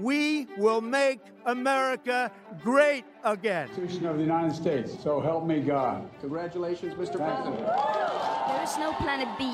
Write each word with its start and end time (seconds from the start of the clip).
we 0.00 0.46
will 0.58 0.80
make 0.80 1.20
America 1.46 2.30
great 2.62 3.04
again. 3.24 3.68
Constitution 3.68 4.06
of 4.06 4.16
the 4.16 4.22
United 4.24 4.54
States. 4.54 4.92
So 5.02 5.20
help 5.20 5.46
me 5.46 5.60
God. 5.60 6.08
Congratulations, 6.20 6.94
Mr. 6.94 7.16
President. 7.16 7.56
There 7.58 8.62
is 8.62 8.76
no 8.78 8.92
planet 8.94 9.28
B. 9.38 9.44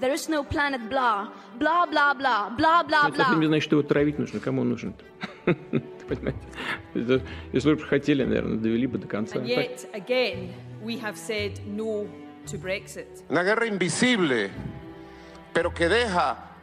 There 0.00 0.12
is 0.12 0.28
no 0.28 0.44
planet 0.44 0.88
blah. 0.88 1.28
Blah, 1.58 1.86
blah, 1.86 2.14
blah. 2.14 2.50
Blah, 2.50 2.82
blah, 2.84 3.08
Это 3.08 3.16
совсем 3.16 3.40
не 3.40 3.46
blah. 3.46 3.48
значит, 3.48 3.64
что 3.64 3.76
его 3.78 3.82
травить 3.88 4.18
нужно. 4.18 4.38
Кому 4.40 4.60
он 4.62 4.68
нужен-то? 4.70 5.04
Понимаете? 6.08 6.38
Это- 6.94 7.22
Если 7.52 7.74
бы 7.74 7.80
хотели, 7.82 8.24
наверное, 8.24 8.58
довели 8.58 8.86
бы 8.86 8.98
до 8.98 9.08
конца. 9.08 9.38
And 9.38 9.46
yet, 9.46 9.86
again, 9.92 10.52
we 10.82 10.96
have 11.00 11.16
said 11.16 11.60
no 11.66 12.06
to 12.46 12.56
Brexit. 12.58 13.24
Una 13.28 13.42
guerra 13.42 13.66
invisible, 13.66 14.50
pero 15.52 15.70
que 15.74 15.88
deja 15.88 16.36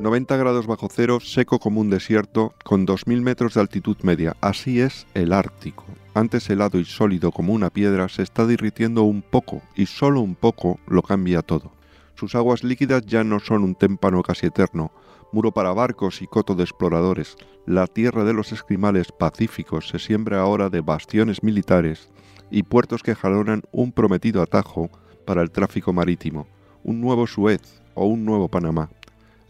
...90 0.00 0.38
grados 0.38 0.66
bajo 0.66 0.88
cero, 0.90 1.20
seco 1.20 1.58
como 1.58 1.82
un 1.82 1.90
desierto, 1.90 2.54
con 2.64 2.86
2.000 2.86 3.20
metros 3.20 3.52
de 3.52 3.60
altitud 3.60 3.98
media. 4.02 4.34
Así 4.40 4.80
es 4.80 5.06
el 5.12 5.34
Ártico. 5.34 5.84
Antes 6.14 6.48
helado 6.48 6.78
y 6.78 6.86
sólido 6.86 7.32
como 7.32 7.52
una 7.52 7.68
piedra, 7.68 8.08
se 8.08 8.22
está 8.22 8.46
derritiendo 8.46 9.02
un 9.02 9.20
poco, 9.20 9.60
y 9.76 9.84
solo 9.84 10.22
un 10.22 10.36
poco 10.36 10.80
lo 10.86 11.02
cambia 11.02 11.42
todo. 11.42 11.72
Sus 12.14 12.34
aguas 12.34 12.64
líquidas 12.64 13.04
ya 13.04 13.24
no 13.24 13.40
son 13.40 13.62
un 13.62 13.74
témpano 13.74 14.22
casi 14.22 14.46
eterno, 14.46 14.90
muro 15.32 15.52
para 15.52 15.74
barcos 15.74 16.22
y 16.22 16.26
coto 16.26 16.54
de 16.54 16.64
exploradores. 16.64 17.36
La 17.66 17.86
tierra 17.86 18.24
de 18.24 18.32
los 18.32 18.52
esquimales 18.52 19.12
pacíficos 19.12 19.88
se 19.88 19.98
siembra 19.98 20.40
ahora 20.40 20.70
de 20.70 20.80
bastiones 20.80 21.42
militares 21.42 22.08
y 22.50 22.62
puertos 22.62 23.02
que 23.02 23.14
jalonan 23.14 23.64
un 23.70 23.92
prometido 23.92 24.40
atajo 24.40 24.88
para 25.26 25.42
el 25.42 25.50
tráfico 25.50 25.92
marítimo, 25.92 26.46
un 26.84 27.02
nuevo 27.02 27.26
Suez 27.26 27.82
o 27.94 28.06
un 28.06 28.24
nuevo 28.24 28.48
Panamá. 28.48 28.88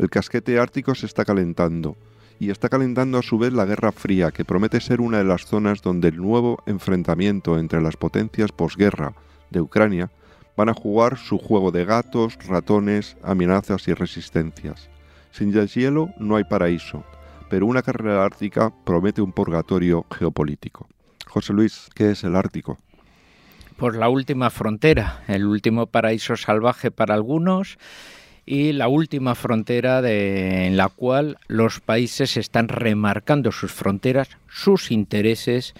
El 0.00 0.08
casquete 0.08 0.58
ártico 0.58 0.94
se 0.94 1.04
está 1.04 1.26
calentando, 1.26 1.94
y 2.38 2.48
está 2.48 2.70
calentando 2.70 3.18
a 3.18 3.22
su 3.22 3.36
vez 3.36 3.52
la 3.52 3.66
Guerra 3.66 3.92
Fría, 3.92 4.30
que 4.30 4.46
promete 4.46 4.80
ser 4.80 4.98
una 4.98 5.18
de 5.18 5.24
las 5.24 5.44
zonas 5.44 5.82
donde 5.82 6.08
el 6.08 6.16
nuevo 6.16 6.62
enfrentamiento 6.64 7.58
entre 7.58 7.82
las 7.82 7.98
potencias 7.98 8.50
posguerra 8.50 9.12
de 9.50 9.60
Ucrania 9.60 10.10
van 10.56 10.70
a 10.70 10.72
jugar 10.72 11.18
su 11.18 11.36
juego 11.36 11.70
de 11.70 11.84
gatos, 11.84 12.38
ratones, 12.46 13.18
amenazas 13.22 13.88
y 13.88 13.92
resistencias. 13.92 14.88
Sin 15.32 15.52
deshielo 15.52 16.14
no 16.18 16.36
hay 16.36 16.44
paraíso, 16.44 17.04
pero 17.50 17.66
una 17.66 17.82
carrera 17.82 18.24
ártica 18.24 18.72
promete 18.86 19.20
un 19.20 19.32
purgatorio 19.32 20.06
geopolítico. 20.10 20.88
José 21.26 21.52
Luis, 21.52 21.90
¿qué 21.94 22.12
es 22.12 22.24
el 22.24 22.36
Ártico? 22.36 22.78
Pues 23.76 23.96
la 23.96 24.08
última 24.08 24.48
frontera, 24.48 25.24
el 25.28 25.44
último 25.44 25.88
paraíso 25.88 26.38
salvaje 26.38 26.90
para 26.90 27.12
algunos 27.12 27.76
y 28.46 28.72
la 28.72 28.88
última 28.88 29.34
frontera 29.34 30.00
en 30.08 30.76
la 30.76 30.88
cual 30.88 31.38
los 31.46 31.80
países 31.80 32.36
están 32.36 32.68
remarcando 32.68 33.52
sus 33.52 33.72
fronteras, 33.72 34.28
sus 34.48 34.90
intereses 34.90 35.74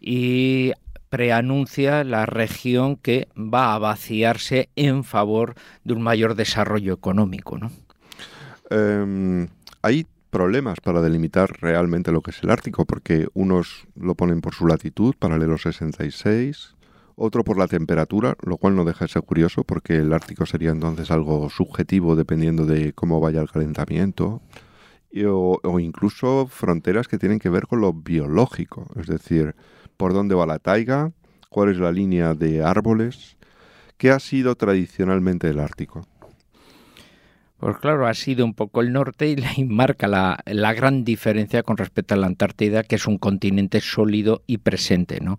y 0.00 0.72
preanuncia 1.08 2.04
la 2.04 2.26
región 2.26 2.96
que 2.96 3.28
va 3.36 3.74
a 3.74 3.78
vaciarse 3.78 4.68
en 4.76 5.04
favor 5.04 5.54
de 5.84 5.94
un 5.94 6.02
mayor 6.02 6.34
desarrollo 6.34 6.92
económico. 6.92 7.58
¿no? 7.58 7.70
Em, 8.70 9.48
hay 9.82 10.06
problemas 10.30 10.80
para 10.80 11.00
delimitar 11.00 11.50
realmente 11.60 12.12
lo 12.12 12.20
que 12.20 12.30
es 12.30 12.42
el 12.42 12.50
Ártico, 12.50 12.84
porque 12.84 13.28
unos 13.34 13.86
lo 13.94 14.14
ponen 14.14 14.40
por 14.40 14.54
su 14.54 14.66
latitud, 14.66 15.14
paralelo 15.18 15.56
66, 15.56 16.75
otro 17.16 17.42
por 17.42 17.58
la 17.58 17.66
temperatura, 17.66 18.36
lo 18.42 18.58
cual 18.58 18.76
no 18.76 18.84
deja 18.84 19.06
de 19.06 19.12
ser 19.12 19.22
curioso, 19.22 19.64
porque 19.64 19.96
el 19.96 20.12
Ártico 20.12 20.46
sería 20.46 20.70
entonces 20.70 21.10
algo 21.10 21.50
subjetivo 21.50 22.14
dependiendo 22.14 22.66
de 22.66 22.92
cómo 22.92 23.20
vaya 23.20 23.40
el 23.40 23.50
calentamiento, 23.50 24.42
o, 25.26 25.58
o 25.62 25.80
incluso 25.80 26.46
fronteras 26.46 27.08
que 27.08 27.18
tienen 27.18 27.38
que 27.38 27.48
ver 27.48 27.66
con 27.66 27.80
lo 27.80 27.94
biológico, 27.94 28.86
es 28.96 29.06
decir, 29.06 29.56
por 29.96 30.12
dónde 30.12 30.34
va 30.34 30.46
la 30.46 30.58
taiga, 30.58 31.12
cuál 31.48 31.70
es 31.70 31.78
la 31.78 31.90
línea 31.90 32.34
de 32.34 32.62
árboles, 32.62 33.36
qué 33.96 34.10
ha 34.10 34.18
sido 34.18 34.54
tradicionalmente 34.56 35.48
el 35.48 35.58
Ártico. 35.58 36.06
Pues 37.58 37.78
claro, 37.78 38.06
ha 38.06 38.12
sido 38.12 38.44
un 38.44 38.52
poco 38.52 38.82
el 38.82 38.92
norte 38.92 39.34
y 39.56 39.64
marca 39.64 40.06
la, 40.08 40.72
gran 40.74 41.04
diferencia 41.04 41.62
con 41.62 41.78
respecto 41.78 42.12
a 42.12 42.18
la 42.18 42.26
Antártida, 42.26 42.82
que 42.82 42.96
es 42.96 43.06
un 43.06 43.16
continente 43.16 43.80
sólido 43.80 44.42
y 44.46 44.58
presente. 44.58 45.20
¿no? 45.22 45.38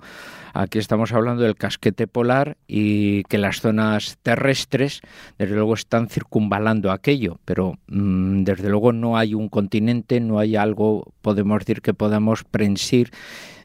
Aquí 0.55 0.79
estamos 0.79 1.13
hablando 1.13 1.44
del 1.44 1.55
casquete 1.55 2.07
polar 2.07 2.57
y 2.67 3.23
que 3.25 3.38
las 3.38 3.61
zonas 3.61 4.17
terrestres, 4.23 5.01
desde 5.38 5.53
luego, 5.53 5.75
están 5.75 6.09
circunvalando 6.09 6.91
aquello, 6.91 7.39
pero 7.45 7.78
mm, 7.88 8.44
desde 8.44 8.69
luego 8.69 8.94
no 8.94 9.16
hay 9.16 9.35
un 9.35 9.47
continente, 9.47 10.19
no 10.19 10.39
hay 10.39 10.55
algo, 10.55 11.13
podemos 11.22 11.59
decir, 11.59 11.81
que 11.81 11.94
podamos 11.94 12.44
prensir 12.44 13.11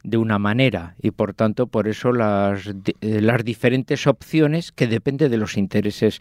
de 0.04 0.18
una 0.18 0.38
manera 0.38 0.94
y 1.00 1.12
por 1.12 1.32
tanto 1.32 1.68
por 1.68 1.86
eso 1.88 2.12
las, 2.12 2.66
eh, 3.00 3.20
las 3.22 3.44
diferentes 3.44 4.06
opciones 4.06 4.72
que 4.72 4.88
depende 4.88 5.28
de 5.28 5.36
los 5.38 5.56
intereses 5.56 6.18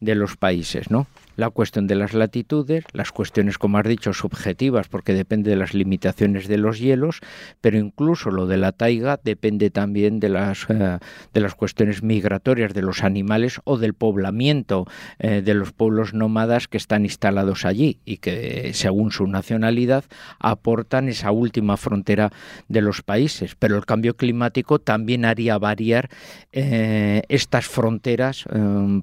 de 0.00 0.14
los 0.14 0.36
países, 0.36 0.90
¿no? 0.90 1.06
La 1.38 1.50
cuestión 1.50 1.86
de 1.86 1.94
las 1.94 2.14
latitudes, 2.14 2.82
las 2.92 3.12
cuestiones, 3.12 3.58
como 3.58 3.78
has 3.78 3.86
dicho, 3.86 4.12
subjetivas, 4.12 4.88
porque 4.88 5.14
depende 5.14 5.50
de 5.50 5.56
las 5.56 5.72
limitaciones 5.72 6.48
de 6.48 6.58
los 6.58 6.80
hielos, 6.80 7.20
pero 7.60 7.78
incluso 7.78 8.32
lo 8.32 8.48
de 8.48 8.56
la 8.56 8.72
taiga 8.72 9.20
depende 9.22 9.70
también 9.70 10.18
de 10.18 10.30
las, 10.30 10.66
eh, 10.68 10.98
de 11.32 11.40
las 11.40 11.54
cuestiones 11.54 12.02
migratorias 12.02 12.74
de 12.74 12.82
los 12.82 13.04
animales 13.04 13.60
o 13.62 13.78
del 13.78 13.94
poblamiento 13.94 14.86
eh, 15.20 15.40
de 15.40 15.54
los 15.54 15.70
pueblos 15.70 16.12
nómadas 16.12 16.66
que 16.66 16.76
están 16.76 17.04
instalados 17.04 17.64
allí 17.64 18.00
y 18.04 18.16
que, 18.16 18.72
según 18.74 19.12
su 19.12 19.28
nacionalidad, 19.28 20.06
aportan 20.40 21.08
esa 21.08 21.30
última 21.30 21.76
frontera 21.76 22.32
de 22.66 22.80
los 22.80 23.02
países. 23.02 23.54
Pero 23.54 23.76
el 23.76 23.86
cambio 23.86 24.16
climático 24.16 24.80
también 24.80 25.24
haría 25.24 25.56
variar 25.56 26.08
eh, 26.50 27.22
estas 27.28 27.68
fronteras, 27.68 28.42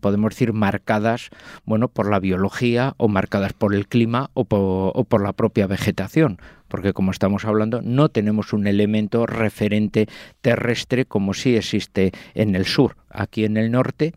podemos 0.01 0.31
decir, 0.31 0.51
marcadas 0.51 1.29
bueno, 1.63 1.87
por 1.87 2.09
la 2.09 2.19
biología 2.25 2.95
o 2.97 3.07
marcadas 3.07 3.53
por 3.53 3.75
el 3.75 3.87
clima 3.87 4.31
o 4.33 4.45
por, 4.45 4.91
o 4.95 5.03
por 5.03 5.21
la 5.21 5.33
propia 5.33 5.67
vegetación. 5.67 6.39
Porque 6.67 6.93
como 6.93 7.11
estamos 7.11 7.45
hablando, 7.45 7.81
no 7.83 8.09
tenemos 8.09 8.51
un 8.51 8.65
elemento 8.65 9.27
referente 9.27 10.07
terrestre 10.41 11.05
como 11.05 11.33
sí 11.33 11.55
existe 11.55 12.11
en 12.33 12.55
el 12.55 12.65
sur. 12.65 12.97
Aquí 13.09 13.45
en 13.45 13.57
el 13.57 13.71
norte 13.71 14.13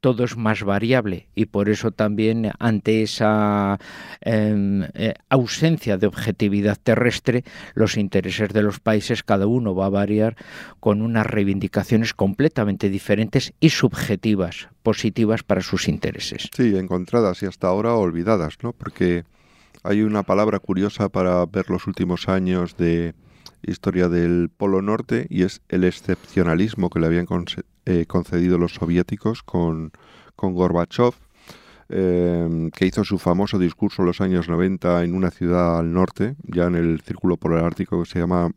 todo 0.00 0.24
es 0.24 0.36
más 0.36 0.62
variable 0.62 1.28
y 1.34 1.46
por 1.46 1.68
eso 1.68 1.90
también 1.90 2.50
ante 2.58 3.02
esa 3.02 3.78
em, 4.20 4.84
eh, 4.94 5.14
ausencia 5.28 5.96
de 5.96 6.06
objetividad 6.06 6.78
terrestre 6.82 7.44
los 7.74 7.96
intereses 7.96 8.50
de 8.50 8.62
los 8.62 8.80
países 8.80 9.22
cada 9.22 9.46
uno 9.46 9.74
va 9.74 9.86
a 9.86 9.90
variar 9.90 10.36
con 10.80 11.02
unas 11.02 11.26
reivindicaciones 11.26 12.14
completamente 12.14 12.88
diferentes 12.88 13.52
y 13.60 13.70
subjetivas 13.70 14.68
positivas 14.82 15.42
para 15.42 15.62
sus 15.62 15.88
intereses. 15.88 16.48
Sí, 16.54 16.76
encontradas 16.76 17.42
y 17.42 17.46
hasta 17.46 17.66
ahora 17.66 17.94
olvidadas, 17.94 18.58
¿no? 18.62 18.72
Porque 18.72 19.24
hay 19.82 20.02
una 20.02 20.22
palabra 20.22 20.58
curiosa 20.58 21.08
para 21.08 21.44
ver 21.46 21.70
los 21.70 21.86
últimos 21.86 22.28
años 22.28 22.76
de 22.76 23.14
historia 23.62 24.08
del 24.08 24.48
Polo 24.48 24.82
Norte 24.82 25.26
y 25.28 25.42
es 25.42 25.60
el 25.68 25.84
excepcionalismo 25.84 26.90
que 26.90 27.00
le 27.00 27.06
habían 27.06 27.26
eh, 27.86 28.04
concedido 28.06 28.58
los 28.58 28.74
soviéticos 28.74 29.42
con, 29.42 29.92
con 30.34 30.54
Gorbachev, 30.54 31.14
eh, 31.88 32.70
que 32.74 32.86
hizo 32.86 33.04
su 33.04 33.18
famoso 33.18 33.58
discurso 33.58 34.02
en 34.02 34.06
los 34.06 34.20
años 34.20 34.48
90 34.48 35.04
en 35.04 35.14
una 35.14 35.30
ciudad 35.30 35.78
al 35.78 35.92
norte, 35.92 36.34
ya 36.42 36.66
en 36.66 36.74
el 36.74 37.00
Círculo 37.00 37.36
Polar 37.36 37.64
Ártico, 37.64 38.02
que 38.02 38.10
se 38.10 38.18
llama 38.18 38.50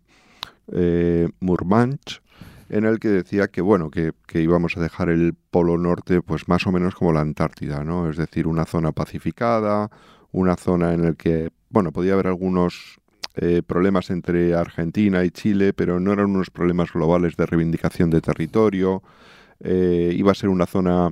eh, 0.72 1.30
Murmansk, 1.40 2.22
en 2.70 2.86
el 2.86 3.00
que 3.00 3.10
decía 3.10 3.48
que 3.48 3.62
bueno 3.62 3.90
que, 3.90 4.14
que 4.28 4.42
íbamos 4.42 4.78
a 4.78 4.82
dejar 4.82 5.10
el 5.10 5.34
polo 5.34 5.78
norte 5.78 6.22
pues 6.22 6.48
más 6.48 6.66
o 6.68 6.72
menos 6.72 6.96
como 6.96 7.12
la 7.12 7.22
Antártida 7.22 7.84
no 7.84 8.10
es 8.10 8.18
decir 8.18 8.46
una 8.46 8.66
zona 8.66 8.92
pacificada 8.92 9.90
una 10.32 10.56
zona 10.56 10.94
en 10.94 11.04
el 11.04 11.16
que 11.16 11.50
bueno 11.70 11.92
podía 11.92 12.14
haber 12.14 12.28
algunos 12.28 12.99
eh, 13.42 13.62
problemas 13.66 14.10
entre 14.10 14.54
Argentina 14.54 15.24
y 15.24 15.32
Chile 15.32 15.74
pero 15.74 16.00
no 16.00 16.14
eran 16.14 16.32
unos 16.32 16.50
problemas 16.50 16.92
globales 16.94 17.36
de 17.36 17.46
reivindicación 17.46 18.10
de 18.10 18.22
territorio 18.22 19.02
eh, 19.62 20.14
iba 20.16 20.32
a 20.32 20.36
ser 20.36 20.50
una 20.50 20.66
zona 20.66 21.12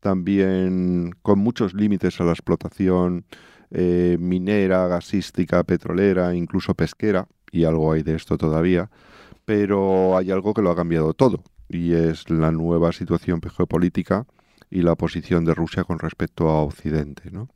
también 0.00 1.12
con 1.22 1.38
muchos 1.38 1.74
límites 1.74 2.20
a 2.20 2.24
la 2.24 2.32
explotación 2.32 3.24
eh, 3.70 4.16
minera, 4.20 4.86
gasística, 4.86 5.64
petrolera, 5.64 6.34
incluso 6.34 6.74
pesquera, 6.74 7.26
y 7.50 7.64
algo 7.64 7.92
hay 7.92 8.02
de 8.02 8.14
esto 8.14 8.38
todavía, 8.38 8.90
pero 9.44 10.16
hay 10.16 10.30
algo 10.30 10.54
que 10.54 10.62
lo 10.62 10.70
ha 10.70 10.76
cambiado 10.76 11.14
todo, 11.14 11.42
y 11.68 11.92
es 11.92 12.30
la 12.30 12.52
nueva 12.52 12.92
situación 12.92 13.40
geopolítica 13.40 14.26
y 14.70 14.82
la 14.82 14.94
posición 14.94 15.44
de 15.44 15.54
Rusia 15.54 15.84
con 15.84 15.98
respecto 15.98 16.48
a 16.48 16.62
Occidente. 16.62 17.30
¿no? 17.30 17.48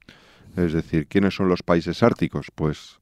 Es 0.56 0.72
decir, 0.72 1.06
¿quiénes 1.06 1.34
son 1.34 1.48
los 1.48 1.62
países 1.62 2.02
árticos? 2.02 2.48
Pues, 2.54 2.99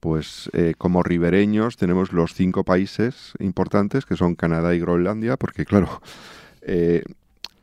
pues 0.00 0.50
eh, 0.54 0.74
como 0.76 1.02
ribereños 1.02 1.76
tenemos 1.76 2.12
los 2.12 2.34
cinco 2.34 2.64
países 2.64 3.32
importantes 3.38 4.06
que 4.06 4.16
son 4.16 4.34
Canadá 4.34 4.74
y 4.74 4.80
Groenlandia, 4.80 5.36
porque 5.36 5.64
claro, 5.64 6.00
eh, 6.62 7.04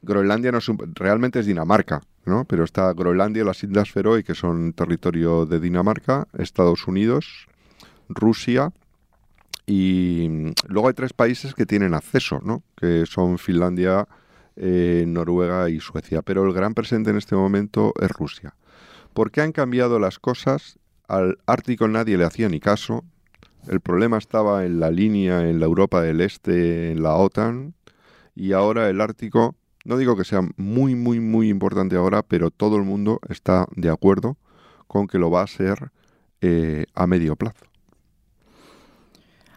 Groenlandia 0.04 0.52
no 0.52 0.60
es 0.60 0.72
realmente 0.94 1.40
es 1.40 1.48
Dinamarca, 1.48 2.02
¿no? 2.26 2.46
Pero 2.46 2.64
está 2.64 2.94
Groenlandia, 2.94 3.44
las 3.44 3.64
Islas 3.64 3.92
Feroe, 3.92 4.24
que 4.24 4.36
son 4.36 4.74
territorio 4.74 5.46
de 5.46 5.60
Dinamarca, 5.60 6.28
Estados 6.38 6.88
Unidos, 6.88 7.48
Rusia 8.08 8.72
y 9.68 10.28
mm, 10.30 10.52
luego 10.70 10.88
hay 10.88 10.94
tres 10.94 11.14
países 11.14 11.54
que 11.54 11.66
tienen 11.66 11.94
acceso, 11.94 12.40
¿no? 12.44 12.64
Que 12.76 13.06
son 13.06 13.38
Finlandia, 13.38 14.08
eh, 14.56 15.04
Noruega 15.08 15.70
y 15.70 15.80
Suecia. 15.80 16.22
Pero 16.22 16.46
el 16.46 16.54
gran 16.54 16.74
presente 16.74 17.12
en 17.12 17.18
este 17.18 17.36
momento 17.36 17.94
es 18.02 18.10
Rusia. 18.10 18.56
¿Por 19.14 19.30
qué 19.30 19.42
han 19.42 19.52
cambiado 19.52 20.00
las 20.00 20.20
cosas? 20.20 20.80
Al 21.08 21.38
Ártico 21.46 21.88
nadie 21.88 22.18
le 22.18 22.26
hacía 22.26 22.50
ni 22.50 22.60
caso. 22.60 23.04
El 23.68 23.82
problema 23.82 24.18
estaba 24.18 24.66
en 24.66 24.80
la 24.80 24.92
línea, 24.92 25.50
en 25.50 25.60
la 25.60 25.66
Europa 25.66 26.02
del 26.02 26.22
Este, 26.22 26.92
en 26.92 27.04
la 27.04 27.16
OTAN. 27.16 27.74
Y 28.36 28.54
ahora 28.54 28.90
el 28.90 29.02
Ártico 29.02 29.56
no 29.88 29.98
digo 29.98 30.18
que 30.18 30.26
sea 30.26 30.42
muy, 30.58 30.96
muy, 30.96 31.22
muy 31.22 31.48
importante 31.48 31.96
ahora, 31.96 32.22
pero 32.22 32.52
todo 32.52 32.76
el 32.76 32.84
mundo 32.84 33.22
está 33.30 33.68
de 33.76 33.90
acuerdo 33.90 34.38
con 34.86 35.08
que 35.08 35.18
lo 35.18 35.32
va 35.32 35.44
a 35.44 35.48
ser 35.48 35.92
eh, 36.42 36.86
a 36.94 37.08
medio 37.08 37.38
plazo. 37.38 37.66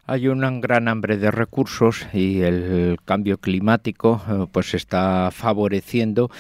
Hay 0.07 0.29
un 0.29 0.61
gran 0.61 0.87
hambre 0.87 1.19
de 1.19 1.33
recursos 1.33 2.07
y 2.13 2.43
el 2.43 2.97
cambio 3.05 3.39
climático 3.39 4.23
eh, 4.29 4.47
pues 4.53 4.75
está 4.75 5.31
favoreciendo 5.33 6.31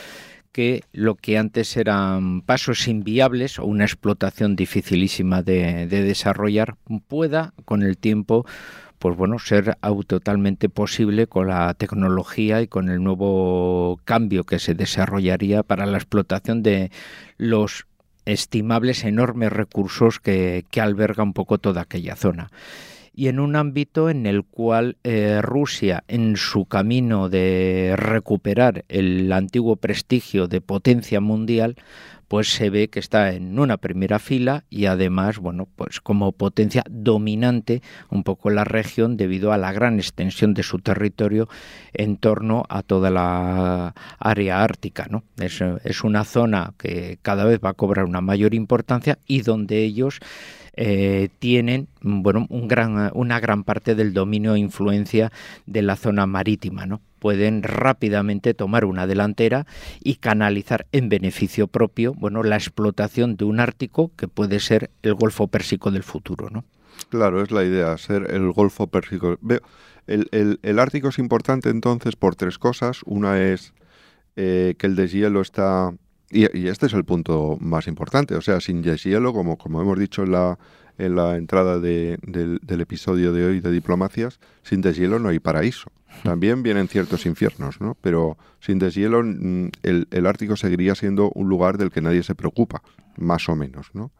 que 0.53 0.83
lo 0.93 1.15
que 1.15 1.39
antes 1.39 1.77
eran 1.77 2.43
pasos 2.43 2.89
inviables 2.89 3.59
o 3.59 3.65
una 3.65 3.85
explotación 3.85 4.57
dificilísima 4.57 5.43
de, 5.43 5.87
de 5.87 6.03
desarrollar 6.03 6.77
pueda 7.09 7.55
con 7.65 7.83
el 7.83 7.97
tiempo 7.97 8.47
pues 9.01 9.17
bueno, 9.17 9.39
ser 9.39 9.79
totalmente 10.07 10.69
posible 10.69 11.27
con 11.27 11.49
la 11.49 11.73
tecnología 11.73 12.61
y 12.61 12.69
con 12.69 12.91
el 12.91 13.03
nuevo 13.03 13.99
cambio 14.05 14.45
que 14.45 14.59
se 14.59 14.75
desarrollaría 14.75 15.63
para 15.63 15.87
la 15.87 15.97
explotación 15.97 16.63
de 16.63 16.91
los 17.39 17.87
estimables 18.27 19.05
enormes 19.05 19.55
recursos 19.55 20.21
que, 20.21 20.67
alberga 20.79 21.23
un 21.23 21.33
poco 21.33 21.57
toda 21.57 21.81
aquella 21.81 22.15
zona 22.15 22.51
y 23.21 23.29
en 23.29 23.39
un 23.39 23.55
ámbito 23.55 24.09
en 24.09 24.25
el 24.25 24.45
cual 24.45 24.97
eh, 25.05 25.41
Rusia, 25.43 26.05
en 26.09 26.39
su 26.39 26.65
camino 26.65 27.29
de 27.29 27.93
recuperar 27.95 28.87
el 28.89 29.31
antiguo 29.31 29.77
prestigio 29.77 30.49
de 30.49 30.63
potencia 30.63 31.21
mundial, 31.21 31.77
pues 32.29 32.51
se 32.51 32.71
ve 32.71 32.89
que 32.89 32.99
está 32.99 33.35
en 33.35 33.59
una 33.59 33.77
primera 33.77 34.21
fila 34.21 34.65
y 34.71 34.87
además, 34.87 35.37
bueno, 35.37 35.69
pues 35.77 36.01
como 36.01 36.33
potencia 36.33 36.83
dominante 36.89 37.83
un 38.09 38.25
poco 38.25 38.49
la 38.49 38.65
región 38.65 39.19
debido 39.19 39.53
a 39.53 39.59
la 39.59 39.71
gran 39.73 39.99
extensión 39.99 40.55
de 40.55 40.63
su 40.63 40.79
territorio 40.79 41.47
en 41.93 42.17
torno 42.17 42.65
a 42.71 42.83
toda 42.83 43.11
la 43.11 43.95
área 44.19 44.63
ártica, 44.65 45.09
¿no? 45.11 45.25
Es, 45.37 45.61
es 45.85 46.05
una 46.05 46.25
zona 46.25 46.73
que 46.79 47.19
cada 47.21 47.45
vez 47.45 47.61
va 47.63 47.69
a 47.69 47.75
cobrar 47.75 48.07
una 48.07 48.23
mayor 48.23 48.55
importancia 48.55 49.19
y 49.27 49.43
donde 49.43 49.83
ellos 49.85 50.21
eh, 50.83 51.29
tienen 51.39 51.89
bueno, 52.01 52.47
un 52.49 52.67
gran, 52.67 53.11
una 53.13 53.39
gran 53.39 53.65
parte 53.65 53.95
del 53.95 54.15
dominio 54.15 54.55
e 54.55 54.61
influencia 54.61 55.31
de 55.67 55.83
la 55.83 55.95
zona 55.95 56.27
marítima. 56.27 56.87
¿no? 56.87 57.03
pueden 57.19 57.63
rápidamente 57.63 58.55
tomar 58.55 58.87
una 58.87 59.07
delantera 59.07 59.67
y 60.03 60.15
canalizar 60.15 60.87
en 60.93 61.11
beneficio 61.11 61.67
propio 61.67 62.15
bueno, 62.15 62.43
la 62.43 62.57
explotación 62.57 63.37
de 63.37 63.45
un 63.45 63.61
Ártico 63.61 64.11
que 64.17 64.27
puede 64.27 64.59
ser 64.59 64.91
el 65.03 65.13
Golfo 65.13 65.49
Pérsico 65.49 65.91
del 65.91 66.03
futuro. 66.03 66.49
¿no? 66.49 66.65
Claro, 67.11 67.43
es 67.43 67.51
la 67.51 67.63
idea, 67.63 67.99
ser 67.99 68.31
el 68.31 68.51
Golfo 68.51 68.87
Pérsico. 68.87 69.39
el, 70.07 70.59
el, 70.63 70.79
Ártico 70.79 71.09
es 71.09 71.19
importante 71.19 71.69
entonces 71.69 72.17
por 72.17 72.37
tres 72.37 72.59
cosas. 72.59 73.03
Una 73.05 73.39
es 73.39 73.75
eh, 74.37 74.77
que 74.79 74.87
el 74.87 74.97
deshielo 74.97 75.43
está... 75.43 75.93
Y, 76.31 76.69
este 76.69 76.87
es 76.87 76.93
el 76.93 77.05
punto 77.05 77.59
más 77.61 77.87
importante. 77.87 78.35
O 78.35 78.41
sea, 78.41 78.61
sin 78.61 78.83
deshielo, 78.83 79.33
como, 79.33 79.59
como 79.59 79.83
hemos 79.83 79.99
dicho 79.99 80.23
en 80.23 80.33
la, 80.33 80.59
en 80.99 81.17
la 81.17 81.37
entrada 81.37 81.79
del, 81.81 82.19
del 82.23 82.81
episodio 82.81 83.33
de 83.33 83.45
hoy 83.45 83.61
de 83.61 83.71
Diplomacias, 83.71 84.39
sin 84.63 84.81
deshielo 84.81 85.19
no 85.19 85.29
hay 85.29 85.41
paraíso. 85.41 85.91
También 86.23 86.63
vienen 86.63 86.89
ciertos 86.89 87.25
infiernos, 87.25 87.81
¿no? 87.81 87.97
Pero 88.01 88.37
sin 88.61 88.79
deshielo 88.79 89.23
mm, 89.23 89.71
el, 89.83 90.27
Ártico 90.27 90.57
seguiría 90.57 90.95
siendo 90.95 91.31
un 91.31 91.49
lugar 91.49 91.79
del 91.79 91.91
que 91.91 92.03
nadie 92.03 92.23
se 92.23 92.35
preocupa, 92.35 92.83
más 93.17 93.49
o 93.49 93.57
menos, 93.57 93.91
¿no? 93.95 94.11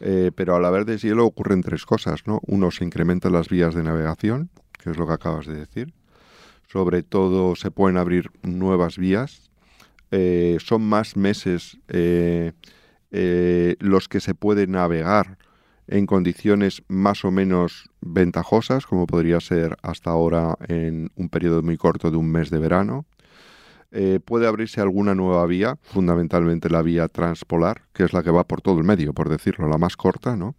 Eh, 0.00 0.30
pero 0.34 0.54
al 0.56 0.64
haber 0.66 0.84
deshielo 0.84 1.24
ocurren 1.24 1.62
tres 1.62 1.86
cosas, 1.86 2.26
¿no? 2.26 2.40
Uno, 2.46 2.70
se 2.70 2.84
incrementan 2.84 3.32
las 3.32 3.48
vías 3.48 3.74
de 3.74 3.82
navegación, 3.82 4.50
que 4.82 4.90
es 4.90 4.98
lo 4.98 5.06
que 5.06 5.14
acabas 5.14 5.46
de 5.46 5.54
decir. 5.54 5.94
Sobre 6.68 7.02
todo 7.02 7.56
se 7.56 7.70
pueden 7.70 7.96
abrir 7.96 8.30
nuevas 8.42 8.98
vías. 8.98 9.50
Eh, 10.10 10.58
son 10.60 10.82
más 10.82 11.16
meses 11.16 11.78
eh, 11.88 12.52
los 13.80 14.08
que 14.08 14.20
se 14.20 14.34
puede 14.34 14.66
navegar 14.66 15.38
en 15.88 16.06
condiciones 16.06 16.82
más 16.88 17.24
o 17.24 17.30
menos 17.30 17.90
ventajosas, 18.00 18.86
como 18.86 19.06
podría 19.06 19.40
ser 19.40 19.76
hasta 19.82 20.10
ahora 20.10 20.56
en 20.68 21.10
un 21.14 21.28
periodo 21.28 21.62
muy 21.62 21.76
corto 21.76 22.10
de 22.10 22.16
un 22.16 22.30
mes 22.30 22.50
de 22.50 22.58
verano. 22.58 23.06
Eh, 23.92 24.18
puede 24.24 24.46
abrirse 24.46 24.80
alguna 24.80 25.14
nueva 25.14 25.46
vía, 25.46 25.78
fundamentalmente 25.82 26.68
la 26.68 26.82
vía 26.82 27.08
transpolar, 27.08 27.82
que 27.92 28.02
es 28.02 28.12
la 28.12 28.22
que 28.22 28.30
va 28.30 28.44
por 28.44 28.60
todo 28.60 28.78
el 28.78 28.84
medio, 28.84 29.14
por 29.14 29.28
decirlo, 29.28 29.68
la 29.68 29.78
más 29.78 29.96
corta, 29.96 30.36
¿no? 30.36 30.54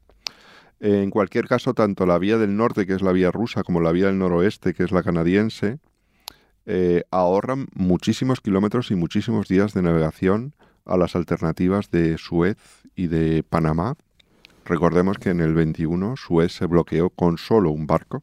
en 0.80 1.10
cualquier 1.10 1.48
caso, 1.48 1.74
tanto 1.74 2.06
la 2.06 2.20
vía 2.20 2.38
del 2.38 2.56
norte, 2.56 2.86
que 2.86 2.94
es 2.94 3.02
la 3.02 3.12
vía 3.12 3.32
rusa, 3.32 3.64
como 3.64 3.82
la 3.82 3.92
vía 3.92 4.06
del 4.06 4.20
noroeste, 4.20 4.76
que 4.76 4.84
es 4.84 4.92
la 4.92 5.02
canadiense, 5.02 5.80
eh, 6.68 7.04
ahorran 7.10 7.68
muchísimos 7.74 8.40
kilómetros 8.40 8.92
y 8.92 8.96
muchísimos 8.96 9.48
días 9.48 9.74
de 9.74 9.82
navegación 9.82 10.54
a 10.86 10.98
las 10.98 11.16
alternativas 11.16 11.90
de 11.90 12.20
Suez 12.20 12.58
y 12.96 13.08
de 13.08 13.44
Panamá, 13.44 13.96
Recordemos 14.68 15.18
que 15.18 15.30
en 15.30 15.40
el 15.40 15.54
21 15.54 16.18
Suez 16.18 16.52
se 16.52 16.66
bloqueó 16.66 17.10
con 17.10 17.38
solo 17.38 17.72
un 17.72 17.88
barco 17.88 18.22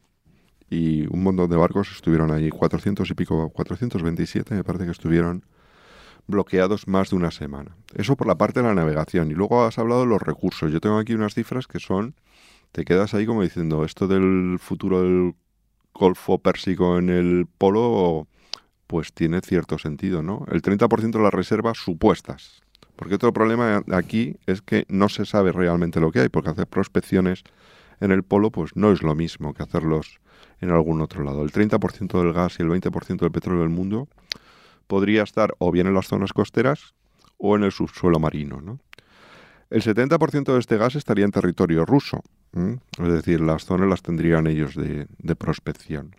y 0.69 1.07
un 1.07 1.23
montón 1.23 1.49
de 1.49 1.57
barcos 1.57 1.91
estuvieron 1.91 2.29
allí, 2.29 2.51
400 2.51 3.09
y 3.09 3.13
pico, 3.15 3.49
427 3.49 4.53
me 4.53 4.63
parece 4.63 4.85
que 4.85 4.91
estuvieron 4.91 5.43
bloqueados 6.27 6.87
más 6.87 7.09
de 7.09 7.15
una 7.15 7.31
semana. 7.31 7.75
Eso 7.95 8.15
por 8.15 8.27
la 8.27 8.35
parte 8.35 8.61
de 8.61 8.67
la 8.67 8.75
navegación. 8.75 9.31
Y 9.31 9.33
luego 9.33 9.63
has 9.63 9.79
hablado 9.79 10.01
de 10.01 10.07
los 10.07 10.21
recursos. 10.21 10.71
Yo 10.71 10.79
tengo 10.79 10.99
aquí 10.99 11.15
unas 11.15 11.33
cifras 11.33 11.65
que 11.65 11.79
son, 11.79 12.13
te 12.71 12.85
quedas 12.85 13.15
ahí 13.15 13.25
como 13.25 13.41
diciendo, 13.41 13.83
esto 13.83 14.07
del 14.07 14.59
futuro 14.59 15.01
del 15.01 15.33
Golfo 15.95 16.37
Pérsico 16.39 16.97
en 16.99 17.09
el 17.09 17.47
polo, 17.57 18.27
pues 18.85 19.13
tiene 19.13 19.41
cierto 19.41 19.79
sentido, 19.79 20.21
¿no? 20.21 20.45
El 20.51 20.61
30% 20.61 21.11
de 21.11 21.23
las 21.23 21.33
reservas 21.33 21.77
supuestas, 21.77 22.61
porque 22.95 23.15
otro 23.15 23.33
problema 23.33 23.81
aquí 23.91 24.35
es 24.45 24.61
que 24.61 24.85
no 24.89 25.09
se 25.09 25.25
sabe 25.25 25.51
realmente 25.51 25.99
lo 25.99 26.11
que 26.11 26.19
hay, 26.19 26.29
porque 26.29 26.49
hacer 26.49 26.67
prospecciones 26.67 27.43
en 28.01 28.11
el 28.11 28.23
polo 28.23 28.51
pues 28.51 28.75
no 28.75 28.91
es 28.91 29.01
lo 29.01 29.15
mismo 29.15 29.53
que 29.53 29.63
hacerlos 29.63 30.19
en 30.59 30.71
algún 30.71 31.01
otro 31.01 31.23
lado. 31.23 31.43
El 31.43 31.51
30% 31.51 32.21
del 32.21 32.33
gas 32.33 32.57
y 32.59 32.63
el 32.63 32.69
20% 32.69 33.17
del 33.17 33.31
petróleo 33.31 33.61
del 33.61 33.69
mundo 33.69 34.07
podría 34.87 35.23
estar 35.23 35.55
o 35.59 35.71
bien 35.71 35.87
en 35.87 35.93
las 35.93 36.07
zonas 36.07 36.33
costeras 36.33 36.93
o 37.37 37.55
en 37.55 37.63
el 37.63 37.71
subsuelo 37.71 38.19
marino. 38.19 38.61
¿no? 38.61 38.79
El 39.69 39.81
70% 39.81 40.53
de 40.53 40.59
este 40.59 40.77
gas 40.77 40.95
estaría 40.95 41.25
en 41.25 41.31
territorio 41.31 41.85
ruso, 41.85 42.21
es 42.53 43.11
decir, 43.11 43.41
las 43.41 43.65
zonas 43.65 43.89
las 43.89 44.01
tendrían 44.01 44.47
ellos 44.47 44.75
de, 44.75 45.07
de 45.17 45.35
prospección. 45.35 46.15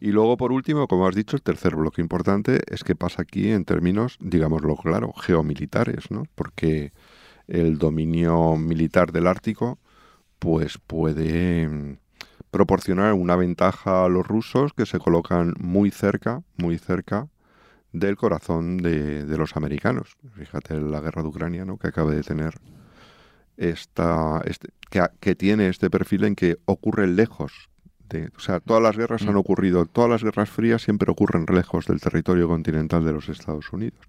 Y 0.00 0.12
luego, 0.12 0.36
por 0.36 0.50
último, 0.52 0.88
como 0.88 1.06
has 1.06 1.14
dicho, 1.14 1.36
el 1.36 1.42
tercer 1.42 1.76
bloque 1.76 2.00
importante 2.00 2.60
es 2.68 2.82
que 2.82 2.96
pasa 2.96 3.22
aquí 3.22 3.50
en 3.50 3.64
términos, 3.64 4.16
digámoslo 4.20 4.76
claro, 4.76 5.12
geomilitares, 5.12 6.10
¿no? 6.10 6.24
Porque 6.34 6.92
el 7.46 7.78
dominio 7.78 8.56
militar 8.56 9.12
del 9.12 9.26
Ártico, 9.26 9.78
pues 10.38 10.78
puede 10.78 11.68
mm, 11.68 11.98
proporcionar 12.50 13.12
una 13.12 13.36
ventaja 13.36 14.06
a 14.06 14.08
los 14.08 14.26
rusos 14.26 14.72
que 14.72 14.86
se 14.86 14.98
colocan 14.98 15.54
muy 15.58 15.90
cerca, 15.90 16.42
muy 16.56 16.78
cerca 16.78 17.28
del 17.92 18.16
corazón 18.16 18.78
de, 18.78 19.24
los 19.36 19.56
americanos. 19.56 20.16
Fíjate 20.34 20.80
la 20.80 21.00
guerra 21.00 21.22
de 21.22 21.28
Ucrania, 21.28 21.64
¿no? 21.64 21.78
Que 21.78 21.88
acaba 21.88 22.12
de 22.12 22.22
tener 22.22 22.54
esta, 23.56 24.42
este, 24.44 24.68
que, 24.90 25.02
que 25.20 25.34
tiene 25.34 25.68
este 25.68 25.90
perfil 25.90 26.24
en 26.24 26.34
que 26.34 26.58
ocurre 26.66 27.06
lejos 27.06 27.70
o 28.36 28.40
sea, 28.40 28.60
todas 28.60 28.82
las 28.82 28.96
guerras 28.96 29.22
han 29.22 29.34
mm. 29.34 29.38
ocurrido, 29.38 29.86
todas 29.86 30.10
las 30.10 30.24
guerras 30.24 30.50
frías 30.50 30.82
siempre 30.82 31.10
ocurren 31.10 31.46
lejos 31.48 31.86
del 31.86 32.00
territorio 32.00 32.48
continental 32.48 33.04
de 33.04 33.12
los 33.12 33.28
Estados 33.28 33.72
Unidos. 33.72 34.00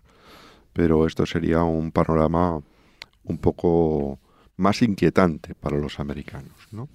Pero 0.73 1.05
esto 1.05 1.25
sería 1.25 1.63
un 1.63 1.91
panorama 1.91 2.61
un 3.23 3.37
poco 3.37 4.19
más 4.57 4.81
inquietante 4.81 5.53
para 5.53 5.77
los 5.77 5.99
americanos. 5.99 6.67
¿no? 6.71 6.89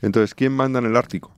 Entonces, 0.00 0.34
¿quién 0.34 0.52
manda 0.52 0.78
en 0.78 0.86
el 0.86 0.96
Ártico? 0.96 1.36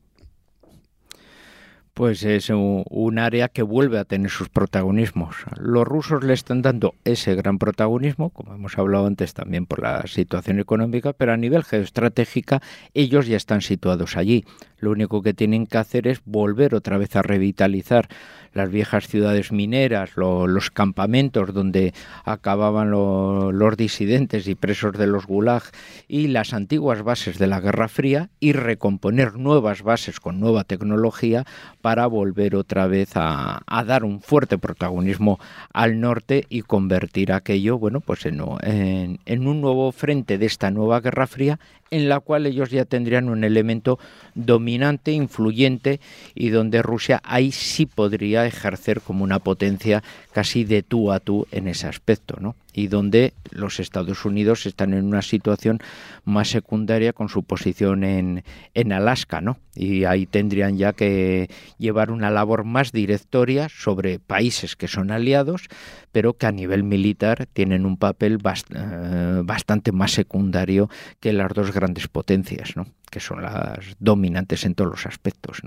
Pues 1.96 2.24
es 2.24 2.50
un, 2.50 3.18
área 3.18 3.48
que 3.48 3.62
vuelve 3.62 3.98
a 3.98 4.04
tener 4.04 4.30
sus 4.30 4.50
protagonismos. 4.50 5.34
Los 5.58 5.86
rusos 5.86 6.22
le 6.22 6.34
están 6.34 6.60
dando 6.60 6.94
ese 7.04 7.34
gran 7.34 7.58
protagonismo, 7.58 8.28
como 8.28 8.52
hemos 8.52 8.76
hablado 8.76 9.06
antes 9.06 9.32
también 9.32 9.64
por 9.64 9.80
la 9.80 10.06
situación 10.06 10.60
económica, 10.60 11.14
pero 11.14 11.32
a 11.32 11.38
nivel 11.38 11.64
geoestratégica 11.64 12.60
ellos 12.92 13.26
ya 13.26 13.38
están 13.38 13.62
situados 13.62 14.18
allí. 14.18 14.44
Lo 14.78 14.90
único 14.90 15.22
que 15.22 15.32
tienen 15.32 15.66
que 15.66 15.78
hacer 15.78 16.06
es 16.06 16.20
volver 16.26 16.74
otra 16.74 16.98
vez 16.98 17.16
a 17.16 17.22
revitalizar 17.22 18.08
las 18.56 18.70
viejas 18.70 19.06
ciudades 19.06 19.52
mineras, 19.52 20.12
los 20.16 20.70
campamentos 20.70 21.52
donde 21.52 21.92
acababan 22.25 22.90
los 22.90 23.76
disidentes 23.76 24.48
y 24.48 24.54
presos 24.54 24.94
de 24.94 25.06
los 25.06 25.26
gulag 25.26 25.62
y 26.08 26.28
las 26.28 26.54
antiguas 26.54 27.02
bases 27.02 27.38
de 27.38 27.46
la 27.46 27.60
Guerra 27.60 27.88
Fría 27.88 28.30
y 28.40 28.52
recomponer 28.52 29.34
nuevas 29.34 29.82
bases 29.82 30.20
con 30.20 30.40
nueva 30.40 30.64
tecnología 30.64 31.44
para 31.82 32.06
volver 32.06 32.56
otra 32.56 32.86
vez 32.86 33.10
a, 33.14 33.62
dar 33.86 34.04
un 34.04 34.20
fuerte 34.20 34.58
protagonismo 34.58 35.38
al 35.72 36.00
norte 36.00 36.46
y 36.48 36.62
convertir 36.62 37.32
aquello, 37.32 37.78
bueno, 37.78 38.00
pues 38.00 38.25
en 38.26 39.46
un 39.46 39.60
nuevo 39.60 39.92
frente 39.92 40.38
de 40.38 40.46
esta 40.46 40.70
nueva 40.70 41.00
Guerra 41.00 41.26
Fría 41.26 41.60
en 41.90 42.08
la 42.08 42.20
cual 42.20 42.46
ellos 42.46 42.70
ya 42.70 42.84
tendrían 42.84 43.28
un 43.28 43.44
elemento 43.44 43.98
dominante, 44.34 45.12
influyente 45.12 46.00
y 46.34 46.48
donde 46.48 46.82
Rusia 46.82 47.20
ahí 47.24 47.52
sí 47.52 47.86
podría 47.86 48.46
ejercer 48.46 49.00
como 49.00 49.24
una 49.24 49.38
potencia 49.38 50.02
casi 50.32 50.64
de 50.64 50.82
tú 50.82 51.12
a 51.12 51.20
tú 51.20 51.46
en 51.52 51.68
ese 51.68 51.86
aspecto, 51.86 52.36
¿no? 52.40 52.56
Y 52.76 52.88
donde 52.88 53.33
los 53.50 53.80
Estados 53.80 54.26
Unidos 54.26 54.66
están 54.66 54.92
en 54.92 55.06
una 55.06 55.23
situación 55.23 55.80
más 56.25 56.50
secundaria 56.50 57.14
con 57.14 57.30
su 57.30 57.42
posición 57.42 58.04
en, 58.04 58.45
en 58.75 58.92
Alaska, 58.92 59.40
¿no? 59.40 59.56
Y 59.75 60.04
ahí 60.04 60.26
tendrían 60.26 60.76
ya 60.76 60.92
que 60.92 61.49
llevar 61.78 62.11
una 62.11 62.30
labor 62.30 62.64
más 62.64 62.92
directoria 62.92 63.71
sobre 63.71 64.18
países 64.18 64.76
que 64.76 64.88
son 64.88 65.11
aliados, 65.11 65.68
pero 66.12 66.35
que 66.35 66.47
a 66.47 66.52
nivel 66.52 66.83
militar 66.85 67.47
tienen 67.50 67.87
un 67.87 67.97
papel 67.97 68.38
eh, 68.75 69.40
bastante 69.42 69.92
más 69.92 70.12
secundario 70.12 70.90
que 71.18 71.33
las 71.33 71.52
dos 71.54 71.73
grandes 71.73 72.09
potencias, 72.09 72.76
¿no? 72.76 72.87
Que 73.11 73.21
son 73.21 73.40
las 73.40 73.97
dominantes 73.99 74.66
en 74.66 74.75
todos 74.75 74.90
los 74.90 75.06
aspectos. 75.06 75.62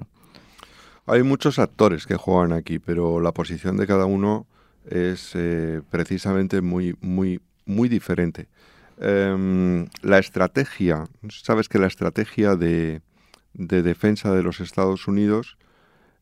Hay 1.07 1.23
muchos 1.23 1.57
actores 1.57 2.05
que 2.05 2.15
juegan 2.17 2.53
aquí, 2.53 2.77
pero 2.77 3.19
la 3.19 3.31
posición 3.31 3.77
de 3.77 3.87
cada 3.87 4.05
uno 4.05 4.45
es 4.89 5.31
eh, 5.35 5.81
precisamente 5.89 6.61
muy, 6.61 6.95
muy, 6.99 7.39
muy 7.65 7.87
diferente. 7.89 8.47
Em, 8.99 9.87
la 10.01 10.19
estrategia, 10.19 11.05
sabes 11.29 11.69
que 11.69 11.79
la 11.79 11.87
estrategia 11.87 12.55
de, 12.55 13.01
defensa 13.53 14.33
de 14.33 14.43
los 14.43 14.59
Estados 14.59 15.07
Unidos 15.07 15.57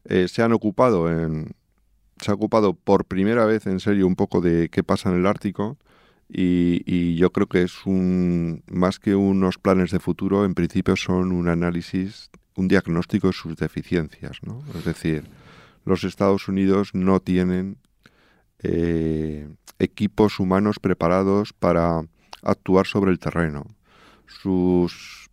eh, 0.06 0.28
se 0.28 0.44
han 0.44 0.54
ocupado 0.54 1.12
en, 1.12 1.56
se 2.20 2.32
ha 2.32 2.34
ocupado 2.34 2.74
por 2.74 3.06
primera 3.06 3.46
vez 3.46 3.66
en 3.68 3.80
serio 3.80 4.06
un 4.08 4.16
poco 4.16 4.42
de 4.42 4.70
qué 4.70 4.84
pasa 4.84 5.10
en 5.10 5.18
el 5.18 5.26
Ártico 5.26 5.78
y, 6.30 6.84
y, 6.86 7.16
yo 7.16 7.32
creo 7.32 7.48
que 7.48 7.64
es 7.64 7.86
un 7.86 8.64
más 8.70 9.00
que 9.00 9.16
unos 9.16 9.58
planes 9.58 9.92
de 9.92 10.00
futuro, 10.00 10.44
en 10.44 10.56
principio 10.56 10.98
son 10.98 11.32
un 11.32 11.48
análisis, 11.48 12.30
un 12.56 12.68
diagnóstico 12.68 13.28
de 13.28 13.34
sus 13.34 13.56
deficiencias, 13.56 14.40
¿no? 14.44 14.62
Es 14.78 14.84
decir, 14.84 15.24
los 15.86 16.04
Estados 16.04 16.50
Unidos 16.50 16.90
no 16.94 17.22
tienen 17.22 17.78
eh, 18.64 19.48
equipos 19.80 20.40
humanos 20.40 20.80
preparados 20.80 21.54
para 21.54 22.02
actuar 22.42 22.88
sobre 22.88 23.12
el 23.12 23.20
terreno. 23.20 23.66
Sus 24.26 25.30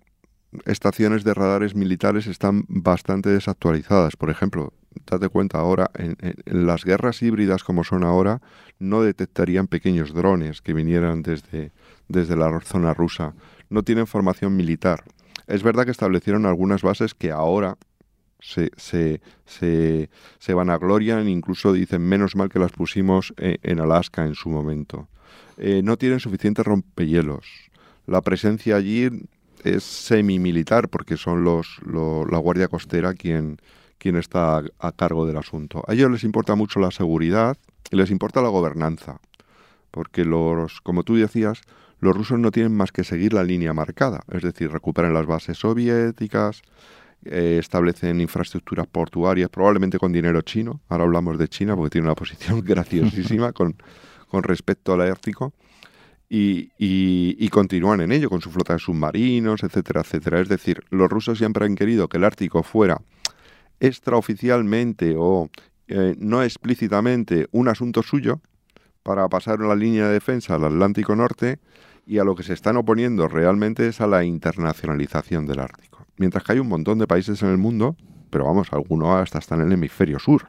estaciones 0.67 1.25
de 1.25 1.35
radares 1.35 1.75
militares 1.75 2.27
están 2.27 2.65
bastante 2.69 3.31
desactualizadas. 3.31 4.17
Por 4.17 4.31
ejemplo, 4.31 4.73
date 5.07 5.29
cuenta 5.29 5.59
ahora, 5.59 5.91
en, 5.95 6.17
las 6.45 6.85
guerras 6.85 7.23
híbridas 7.23 7.65
como 7.65 7.85
son 7.85 8.05
ahora, 8.05 8.41
no 8.79 9.03
detectarían 9.03 9.67
pequeños 9.67 10.15
drones 10.15 10.63
que 10.63 10.75
vinieran 10.75 11.23
desde, 11.23 11.73
desde 12.09 12.37
la 12.37 12.61
zona 12.61 12.95
rusa. 12.95 13.35
No 13.71 13.83
tienen 13.83 14.07
formación 14.07 14.57
militar. 14.57 15.05
Es 15.47 15.63
verdad 15.63 15.85
que 15.85 15.91
establecieron 15.91 16.47
algunas 16.47 16.83
bases 16.83 17.15
que 17.15 17.31
ahora 17.31 17.77
se, 18.45 18.71
se, 18.77 19.21
se, 19.47 20.11
se 20.39 20.53
incluso 21.27 21.73
dicen 21.73 22.03
menos 22.03 22.37
mal 22.37 22.51
que 22.51 22.59
las 22.59 22.73
pusimos 22.73 23.33
eh, 23.39 23.57
en, 23.63 23.81
Alaska 23.81 24.27
en 24.27 24.35
su 24.35 24.51
momento. 24.51 25.09
Eh, 25.57 25.81
no 25.83 25.97
tienen 25.97 26.21
suficientes 26.21 26.65
rompehielos. 26.65 27.47
La 28.07 28.21
presencia 28.21 28.77
allí 28.77 29.09
es 29.65 29.83
semi-militar 29.83 30.89
porque 30.89 31.17
son 31.17 31.43
los, 31.43 31.81
la 31.87 32.39
Guardia 32.39 32.69
Costera 32.69 33.15
quien, 33.15 33.57
quien 33.99 34.17
está 34.17 34.63
a, 34.79 34.93
cargo 34.93 35.27
del 35.27 35.39
asunto. 35.39 35.83
A 35.89 35.95
ellos 35.95 36.11
les 36.11 36.25
importa 36.25 36.55
mucho 36.55 36.81
la 36.81 36.91
seguridad 36.91 37.57
y 37.91 37.97
les 37.97 38.11
importa 38.11 38.43
la 38.43 38.49
gobernanza, 38.49 39.21
porque 39.91 40.25
los, 40.25 40.83
como 40.83 41.03
tú 41.03 41.17
decías, 41.17 41.63
los 42.01 42.15
rusos 42.15 42.39
no 42.39 42.51
tienen 42.51 42.77
más 42.77 42.93
que 42.93 43.05
seguir 43.05 43.33
la 43.33 43.45
línea 43.45 43.73
marcada, 43.73 44.25
es 44.31 44.43
decir, 44.43 44.71
recuperan 44.71 45.15
las 45.15 45.25
bases 45.25 45.59
soviéticas, 45.59 46.63
eh, 47.25 47.59
establecen 47.61 48.21
infraestructuras 48.21 48.87
portuarias, 48.87 49.51
probablemente 49.51 49.99
con 49.99 50.13
dinero 50.13 50.43
chino. 50.43 50.81
Ahora 50.89 51.05
hablamos 51.05 51.39
de 51.39 51.49
China 51.49 51.77
porque 51.77 51.91
tiene 51.91 52.07
una 52.07 52.15
posición 52.17 52.61
graciosísima 52.63 53.53
con, 53.53 53.77
con 54.29 54.43
respecto 54.43 54.93
al 54.93 55.03
Ártico. 55.03 55.53
Y, 56.29 57.49
continúan 57.51 58.01
en 58.01 58.11
ello 58.11 58.29
con 58.29 58.41
su 58.41 58.51
flota 58.51 58.73
de 58.73 58.81
submarinos, 58.81 59.63
etcétera, 59.63 60.01
etcétera. 60.01 60.41
Es 60.41 60.49
decir, 60.49 60.83
los 60.91 61.09
rusos 61.09 61.39
siempre 61.39 61.65
han 61.65 61.77
querido 61.77 62.09
que 62.09 62.17
el 62.17 62.25
Ártico 62.25 62.65
fuera 62.65 63.01
extraoficialmente 63.79 65.15
o 65.17 65.49
eh, 65.87 66.17
no 66.19 66.43
explícitamente 66.43 67.47
un 67.53 67.69
asunto 67.69 68.03
suyo 68.03 68.41
para 69.05 69.29
pasar 69.29 69.61
la 69.61 69.77
línea 69.77 70.09
de 70.09 70.15
defensa 70.15 70.57
al 70.57 70.65
Atlántico 70.65 71.15
Norte 71.15 71.61
y 72.07 72.19
a 72.19 72.25
lo 72.25 72.35
que 72.35 72.43
se 72.43 72.55
están 72.55 72.77
oponiendo 72.77 73.29
realmente 73.29 73.87
es 73.87 74.01
a 74.01 74.07
la 74.07 74.25
internacionalización 74.25 75.47
del 75.47 75.61
Ártico. 75.61 75.94
Mientras 76.17 76.45
que 76.45 76.53
hay 76.53 76.59
un 76.59 76.69
montón 76.69 76.99
de 76.99 77.07
países 77.07 77.43
en 77.43 77.51
el 77.51 77.59
mundo, 77.59 77.97
pero 78.31 78.45
vamos, 78.45 78.73
algunos 78.73 79.09
hasta 79.21 79.39
están 79.39 79.61
en 79.61 79.69
el 79.69 79.73
hemisferio 79.75 80.19
sur, 80.19 80.47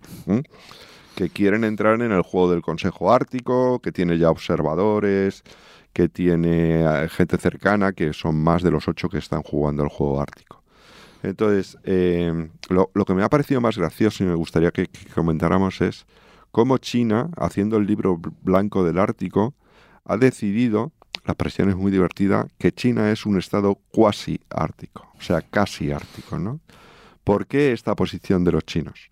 que 1.16 1.30
quieren 1.30 1.64
entrar 1.64 2.02
en 2.02 2.12
el 2.12 2.22
juego 2.22 2.52
del 2.52 2.62
Consejo 2.62 3.14
Ártico, 3.14 3.80
que 3.80 3.92
tiene 3.92 4.18
ya 4.18 4.30
observadores, 4.30 5.44
que 5.96 6.10
tiene 6.10 6.82
eh, 6.82 7.10
gente 7.10 7.38
cercana, 7.38 7.94
que 7.94 8.12
son 8.12 8.36
más 8.44 8.62
de 8.62 8.70
los 8.70 8.88
ocho 8.90 9.08
que 9.08 9.18
están 9.18 9.44
jugando 9.44 9.82
el 9.82 9.90
juego 9.90 10.22
ártico. 10.22 10.62
Entonces, 11.24 11.78
eh, 11.86 12.50
lo, 12.70 13.06
que 13.06 13.14
me 13.14 13.24
ha 13.24 13.30
parecido 13.30 13.62
más 13.62 13.78
gracioso 13.78 14.24
y 14.24 14.28
me 14.28 14.36
gustaría 14.36 14.72
que, 14.72 14.90
comentáramos 15.16 15.80
es 15.80 16.06
cómo 16.52 16.78
China, 16.80 17.30
haciendo 17.38 17.78
el 17.78 17.88
libro 17.88 18.20
blanco 18.42 18.84
del 18.84 19.00
Ártico, 19.00 19.54
ha 20.04 20.18
decidido 20.18 20.92
la 21.26 21.34
presión 21.34 21.70
es 21.70 21.76
muy 21.76 21.92
divertida, 21.92 22.48
que 22.58 22.72
China 22.72 23.12
es 23.12 23.26
un 23.26 23.38
estado 23.38 23.76
cuasi 23.92 24.40
ártico, 24.50 25.12
o 25.18 25.22
sea, 25.22 25.42
casi 25.42 25.92
ártico, 25.92 26.40
¿no? 26.40 26.60
¿Por 27.24 27.48
qué 27.48 27.72
esta 27.72 27.96
posición 27.96 28.44
de 28.44 28.52
los 28.52 28.66
chinos? 28.66 29.10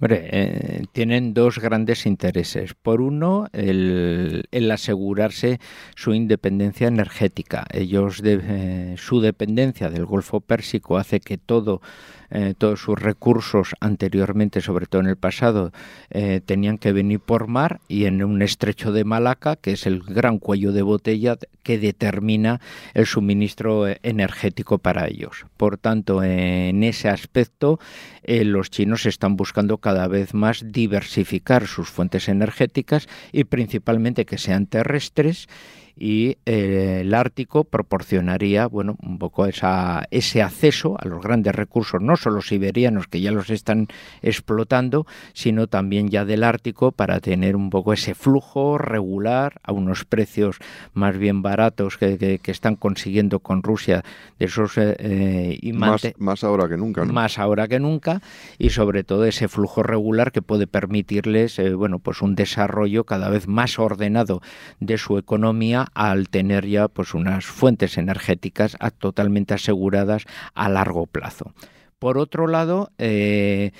Hombre, 0.00 0.28
eh, 0.32 0.84
tienen 0.92 1.34
dos 1.34 1.58
grandes 1.58 2.06
intereses. 2.06 2.72
Por 2.72 3.02
uno, 3.02 3.48
el, 3.52 4.70
asegurarse 4.72 5.60
su 5.94 6.14
independencia 6.14 6.88
energética. 6.88 7.66
Ellos, 7.70 8.22
de, 8.22 8.94
su 8.96 9.20
dependencia 9.20 9.90
del 9.90 10.06
Golfo 10.06 10.40
Pérsico 10.40 10.96
hace 10.96 11.20
que 11.20 11.36
todo 11.36 11.82
eh, 12.30 12.54
todos 12.56 12.80
sus 12.80 12.98
recursos 12.98 13.74
anteriormente, 13.80 14.60
sobre 14.60 14.86
todo 14.86 15.00
en 15.02 15.08
el 15.08 15.16
pasado, 15.16 15.72
eh, 16.10 16.40
tenían 16.44 16.78
que 16.78 16.92
venir 16.92 17.20
por 17.20 17.48
mar 17.48 17.80
y 17.88 18.04
en 18.04 18.22
un 18.22 18.42
estrecho 18.42 18.92
de 18.92 19.04
Malaca, 19.04 19.56
que 19.56 19.72
es 19.72 19.86
el 19.86 20.00
gran 20.00 20.38
cuello 20.38 20.72
de 20.72 20.82
botella 20.82 21.36
que 21.62 21.78
determina 21.78 22.60
el 22.94 23.06
suministro 23.06 23.88
eh, 23.88 23.98
energético 24.02 24.78
para 24.78 25.08
ellos. 25.08 25.46
Por 25.56 25.76
tanto, 25.76 26.22
en 26.22 26.82
ese 26.84 27.08
aspecto, 27.08 27.78
los 28.26 28.70
chinos 28.70 29.06
están 29.06 29.36
buscando 29.36 29.78
cada 29.78 30.06
vez 30.06 30.34
más 30.34 30.64
diversificar 30.72 31.66
sus 31.66 31.88
fuentes 31.88 32.28
energéticas 32.28 33.08
y 33.32 33.44
principalmente 33.44 34.24
que 34.24 34.38
sean 34.38 34.66
terrestres 34.66 35.48
y 35.96 36.38
eh, 36.46 37.00
el 37.02 37.14
Ártico 37.14 37.64
proporcionaría 37.64 38.66
bueno 38.66 38.96
un 39.02 39.18
poco 39.18 39.46
esa, 39.46 40.06
ese 40.10 40.42
acceso 40.42 40.96
a 40.98 41.06
los 41.06 41.22
grandes 41.22 41.54
recursos 41.54 42.00
no 42.00 42.16
solo 42.16 42.40
siberianos 42.40 43.06
que 43.06 43.20
ya 43.20 43.32
los 43.32 43.50
están 43.50 43.88
explotando 44.22 45.06
sino 45.32 45.66
también 45.66 46.08
ya 46.08 46.24
del 46.24 46.44
Ártico 46.44 46.92
para 46.92 47.20
tener 47.20 47.56
un 47.56 47.70
poco 47.70 47.92
ese 47.92 48.14
flujo 48.14 48.78
regular 48.78 49.60
a 49.62 49.72
unos 49.72 50.04
precios 50.04 50.56
más 50.94 51.18
bien 51.18 51.42
baratos 51.42 51.96
que, 51.96 52.38
que, 52.42 52.50
están 52.50 52.76
consiguiendo 52.76 53.40
con 53.40 53.62
Rusia 53.62 54.02
de 54.38 54.46
esos 54.46 54.76
eh, 54.78 54.96
eh, 54.98 55.72
más, 55.72 56.02
más 56.18 56.44
ahora 56.44 56.68
que 56.68 56.76
nunca 56.76 57.04
más 57.04 57.38
ahora 57.38 57.68
que 57.68 57.78
nunca 57.78 58.22
y 58.58 58.70
sobre 58.70 59.04
todo 59.04 59.24
ese 59.24 59.48
flujo 59.48 59.82
regular 59.82 60.32
que 60.32 60.42
puede 60.42 60.66
permitirles 60.66 61.60
bueno 61.76 61.98
pues 61.98 62.22
un 62.22 62.34
desarrollo 62.34 63.04
cada 63.04 63.28
vez 63.28 63.46
más 63.46 63.78
ordenado 63.78 64.40
de 64.80 64.98
su 64.98 65.18
economía 65.18 65.86
al 65.94 66.28
tener 66.28 66.66
ya 66.66 66.88
pues 66.88 67.14
unas 67.14 67.44
fuentes 67.44 67.98
energéticas 67.98 68.76
totalmente 68.98 69.54
aseguradas 69.54 70.24
a 70.54 70.68
largo 70.68 71.06
plazo. 71.06 71.52
Por 71.98 72.18
otro 72.18 72.46
lado, 72.46 72.90
eh, 72.98 73.72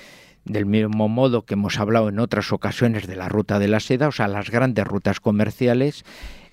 del 0.45 0.65
mismo 0.65 1.09
modo 1.09 1.45
que 1.45 1.55
hemos 1.55 1.79
hablado 1.79 2.09
en 2.09 2.19
otras 2.19 2.51
ocasiones 2.51 3.07
de 3.07 3.15
la 3.15 3.29
ruta 3.29 3.59
de 3.59 3.67
la 3.67 3.79
seda, 3.79 4.07
o 4.07 4.11
sea, 4.11 4.27
las 4.27 4.49
grandes 4.49 4.85
rutas 4.85 5.19
comerciales, 5.19 6.05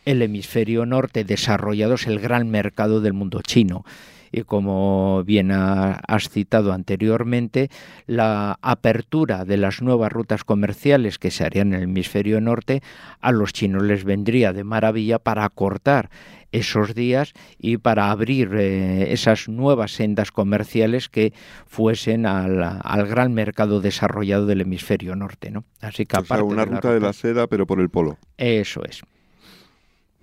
el 0.05 0.23
hemisferio 0.23 0.87
norte 0.87 1.25
desarrollado 1.25 1.95
es 1.95 2.07
el 2.07 2.21
gran 2.21 2.51
mercado 2.51 3.01
del 3.01 3.13
mundo 3.13 3.41
chino 3.43 3.85
y 4.33 4.43
como 4.43 5.23
bien 5.25 5.51
has 5.53 6.29
citado 6.29 6.73
anteriormente, 6.73 7.71
la 8.07 8.59
apertura 8.63 9.45
de 9.45 9.57
las 9.57 9.83
nuevas 9.83 10.13
rutas 10.13 10.45
comerciales 10.45 11.19
que 11.19 11.31
se 11.31 11.45
harían 11.45 11.69
en 11.69 11.75
el 11.75 11.83
hemisferio 11.85 12.41
norte 12.41 12.83
a 13.21 13.33
los 13.33 13.53
chinos 13.53 13.83
les 13.83 14.05
vendría 14.05 14.53
de 14.53 14.65
maravilla 14.65 15.19
para 15.19 15.45
acortar 15.45 16.11
esos 16.53 16.95
días 16.95 17.33
y 17.59 17.77
para 17.77 18.11
abrir 18.11 18.55
eh, 18.55 19.13
esas 19.13 19.49
nuevas 19.49 19.93
sendas 19.93 20.33
comerciales 20.33 21.09
que 21.09 21.33
fuesen 21.67 22.27
al, 22.27 23.07
gran 23.07 23.35
mercado 23.35 23.81
desarrollado 23.81 24.47
del 24.47 24.63
hemisferio 24.63 25.15
norte, 25.15 25.51
¿no? 25.51 25.65
Así 25.81 26.07
que 26.07 26.17
aparte 26.17 26.45
una 26.45 26.65
ruta 26.65 26.93
de 26.93 27.01
la 27.01 27.13
seda, 27.13 27.47
pero 27.47 27.67
por 27.67 27.81
el 27.81 27.91
polo. 27.91 28.19
Eso 28.37 28.83
es. 28.85 29.03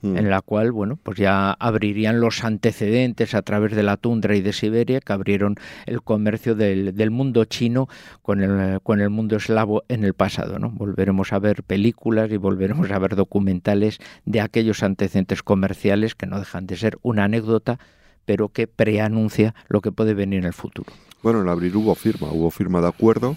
Mm. 0.05 0.17
en 0.17 0.29
la 0.29 0.41
cual, 0.41 0.71
bueno, 0.71 0.99
pues 1.01 1.17
ya 1.17 1.51
abrirían 1.51 2.19
los 2.19 2.43
antecedentes 2.43 3.33
a 3.33 3.41
través 3.41 3.75
de 3.75 3.81
la 3.81 3.97
tundra 3.97 4.35
y 4.35 4.41
de 4.41 4.53
Siberia 4.53 4.99
que 4.99 5.13
abrieron 5.13 5.55
el 5.87 6.03
comercio 6.03 6.53
del, 6.53 6.93
mundo 7.09 7.45
chino 7.45 7.87
con 8.21 8.41
el, 8.43 8.81
con 8.81 9.01
el 9.01 9.09
mundo 9.09 9.37
eslavo 9.37 9.83
en 9.87 10.03
el 10.03 10.13
pasado, 10.13 10.59
¿no? 10.59 10.69
Volveremos 10.69 11.33
a 11.33 11.39
ver 11.39 11.63
películas 11.63 12.31
y 12.31 12.37
volveremos 12.37 12.91
a 12.91 12.99
ver 12.99 13.15
documentales 13.15 13.97
de 14.25 14.41
aquellos 14.41 14.83
antecedentes 14.83 15.41
comerciales 15.41 16.13
que 16.13 16.27
no 16.27 16.37
dejan 16.37 16.67
de 16.67 16.77
ser 16.77 16.99
una 17.01 17.23
anécdota, 17.23 17.79
pero 18.25 18.49
que 18.49 18.67
preanuncia 18.67 19.55
lo 19.69 19.81
que 19.81 19.91
puede 19.91 20.13
venir 20.13 20.39
en 20.39 20.45
el 20.45 20.53
futuro. 20.53 20.91
Bueno, 21.23 21.41
en 21.41 21.49
abril 21.49 21.75
hubo 21.77 21.95
firma, 21.95 22.27
hubo 22.31 22.51
firma 22.51 22.79
de 22.81 22.87
acuerdo 22.89 23.35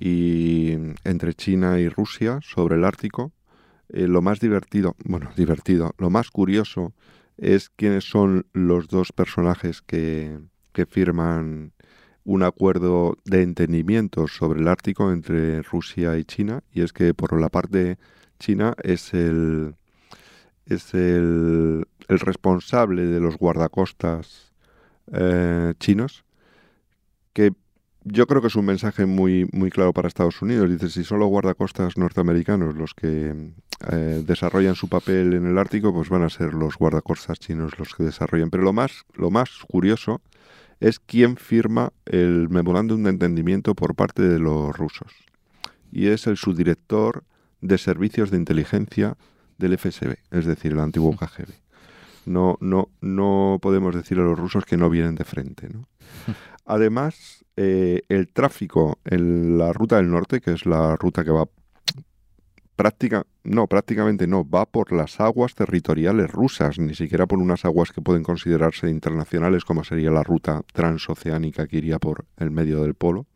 y 0.00 0.72
entre 1.04 1.34
China 1.34 1.78
y 1.78 1.88
Rusia 1.88 2.40
sobre 2.42 2.74
el 2.74 2.84
Ártico 2.84 3.32
eh, 3.88 4.06
lo 4.06 4.22
más 4.22 4.40
divertido, 4.40 4.96
bueno, 5.04 5.30
divertido, 5.36 5.94
lo 5.98 6.10
más 6.10 6.30
curioso 6.30 6.92
es 7.36 7.68
quiénes 7.68 8.04
son 8.04 8.46
los 8.52 8.88
dos 8.88 9.12
personajes 9.12 9.82
que, 9.82 10.38
que 10.72 10.86
firman 10.86 11.72
un 12.24 12.42
acuerdo 12.42 13.18
de 13.24 13.42
entendimiento 13.42 14.28
sobre 14.28 14.60
el 14.60 14.68
Ártico 14.68 15.12
entre 15.12 15.62
Rusia 15.62 16.16
y 16.16 16.24
China, 16.24 16.62
y 16.72 16.82
es 16.82 16.92
que 16.92 17.12
por 17.12 17.38
la 17.38 17.50
parte 17.50 17.98
china 18.38 18.74
es 18.82 19.12
el 19.14 19.74
es 20.66 20.94
el, 20.94 21.86
el 22.08 22.20
responsable 22.20 23.04
de 23.04 23.20
los 23.20 23.36
guardacostas 23.36 24.54
eh, 25.12 25.74
chinos, 25.78 26.24
que 27.34 27.52
yo 28.04 28.26
creo 28.26 28.40
que 28.40 28.48
es 28.48 28.56
un 28.56 28.66
mensaje 28.66 29.06
muy, 29.06 29.48
muy 29.52 29.70
claro 29.70 29.92
para 29.92 30.08
Estados 30.08 30.40
Unidos. 30.42 30.70
Dice, 30.70 30.90
si 30.90 31.04
son 31.04 31.18
los 31.20 31.28
guardacostas 31.28 31.96
norteamericanos 31.96 32.74
los 32.74 32.94
que 32.94 33.52
eh, 33.90 34.22
desarrollan 34.26 34.74
su 34.74 34.88
papel 34.88 35.34
en 35.34 35.46
el 35.46 35.58
Ártico, 35.58 35.92
pues 35.92 36.08
van 36.08 36.22
a 36.22 36.30
ser 36.30 36.54
los 36.54 36.76
guardacostas 36.76 37.38
chinos 37.38 37.78
los 37.78 37.94
que 37.94 38.04
desarrollen. 38.04 38.50
Pero 38.50 38.62
lo 38.62 38.72
más, 38.72 39.04
lo 39.14 39.30
más 39.30 39.50
curioso 39.68 40.20
es 40.80 40.98
quién 40.98 41.36
firma 41.36 41.92
el 42.06 42.48
memorándum 42.48 43.02
de 43.02 43.10
entendimiento 43.10 43.74
por 43.74 43.94
parte 43.94 44.22
de 44.22 44.38
los 44.38 44.76
rusos. 44.76 45.12
Y 45.92 46.08
es 46.08 46.26
el 46.26 46.36
subdirector 46.36 47.24
de 47.60 47.78
servicios 47.78 48.30
de 48.30 48.36
inteligencia 48.36 49.16
del 49.58 49.78
FSB, 49.78 50.16
es 50.30 50.44
decir, 50.44 50.72
el 50.72 50.80
antiguo 50.80 51.16
KGB. 51.16 51.52
No, 52.26 52.56
no, 52.60 52.88
no 53.00 53.58
podemos 53.60 53.94
decir 53.94 54.18
a 54.18 54.22
los 54.22 54.38
rusos 54.38 54.64
que 54.64 54.76
no 54.76 54.90
vienen 54.90 55.14
de 55.14 55.24
frente. 55.24 55.68
¿no? 55.68 55.86
Además, 56.66 57.44
eh, 57.56 58.02
el 58.08 58.28
tráfico 58.28 58.98
en 59.04 59.58
la 59.58 59.72
ruta 59.72 59.96
del 59.96 60.10
norte, 60.10 60.40
que 60.40 60.52
es 60.52 60.66
la 60.66 60.96
ruta 60.96 61.24
que 61.24 61.30
va 61.30 61.48
práctica, 62.76 63.26
no, 63.44 63.66
prácticamente 63.66 64.26
no, 64.26 64.48
va 64.48 64.66
por 64.66 64.92
las 64.92 65.20
aguas 65.20 65.54
territoriales 65.54 66.30
rusas, 66.30 66.78
ni 66.78 66.94
siquiera 66.94 67.26
por 67.26 67.38
unas 67.38 67.64
aguas 67.64 67.92
que 67.92 68.00
pueden 68.00 68.22
considerarse 68.22 68.90
internacionales, 68.90 69.64
como 69.64 69.84
sería 69.84 70.10
la 70.10 70.22
ruta 70.22 70.62
transoceánica 70.72 71.66
que 71.66 71.78
iría 71.78 71.98
por 71.98 72.24
el 72.36 72.50
medio 72.50 72.82
del 72.82 72.94
polo. 72.94 73.26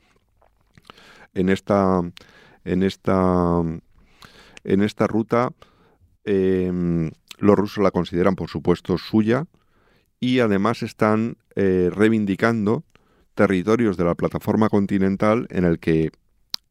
En 1.34 1.48
esta, 1.48 2.00
en 2.64 2.82
esta, 2.82 3.62
en 4.64 4.82
esta 4.82 5.06
ruta, 5.06 5.50
em, 6.24 7.10
los 7.38 7.56
rusos 7.56 7.82
la 7.82 7.90
consideran, 7.90 8.34
por 8.34 8.48
supuesto, 8.48 8.98
suya 8.98 9.46
y 10.20 10.40
además 10.40 10.82
están 10.82 11.36
eh, 11.54 11.90
reivindicando 11.92 12.84
territorios 13.34 13.96
de 13.96 14.04
la 14.04 14.16
plataforma 14.16 14.68
continental 14.68 15.46
en 15.50 15.64
el 15.64 15.78
que 15.78 16.10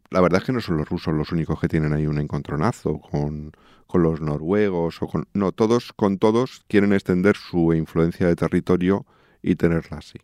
la 0.10 0.22
verdad 0.22 0.42
es 0.42 0.46
que 0.46 0.54
no 0.54 0.62
son 0.62 0.78
los 0.78 0.90
rusos 0.90 1.14
los 1.14 1.32
únicos 1.32 1.60
que 1.60 1.68
tienen 1.68 1.94
ahí 1.94 2.08
un 2.08 2.20
encontronazo 2.20 3.00
con, 3.00 3.52
con 3.86 4.04
los 4.04 4.22
noruegos 4.22 5.02
o 5.02 5.08
con... 5.08 5.28
No, 5.34 5.52
todos 5.52 5.94
con 5.94 6.18
todos 6.18 6.64
quieren 6.68 6.94
extender 6.94 7.36
su 7.36 7.74
influencia 7.74 8.28
de 8.28 8.36
territorio 8.36 9.06
y 9.42 9.56
tenerla 9.56 9.98
así. 9.98 10.20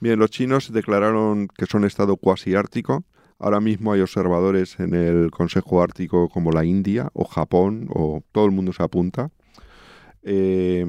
Bien, 0.00 0.18
los 0.18 0.30
chinos 0.30 0.72
declararon 0.72 1.48
que 1.48 1.66
son 1.66 1.84
estado 1.84 2.16
cuasi 2.16 2.54
ártico. 2.54 3.04
Ahora 3.38 3.60
mismo 3.60 3.92
hay 3.92 4.00
observadores 4.00 4.78
en 4.78 4.94
el 4.94 5.30
Consejo 5.30 5.82
Ártico 5.82 6.28
como 6.28 6.52
la 6.52 6.64
India 6.64 7.10
o 7.14 7.24
Japón 7.24 7.88
o 7.90 8.22
todo 8.32 8.46
el 8.46 8.52
mundo 8.52 8.72
se 8.72 8.82
apunta. 8.82 9.30
Eh, 10.22 10.86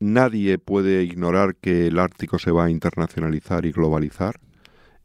Nadie 0.00 0.58
puede 0.58 1.02
ignorar 1.02 1.56
que 1.56 1.88
el 1.88 1.98
Ártico 1.98 2.38
se 2.38 2.52
va 2.52 2.66
a 2.66 2.70
internacionalizar 2.70 3.66
y 3.66 3.72
globalizar 3.72 4.38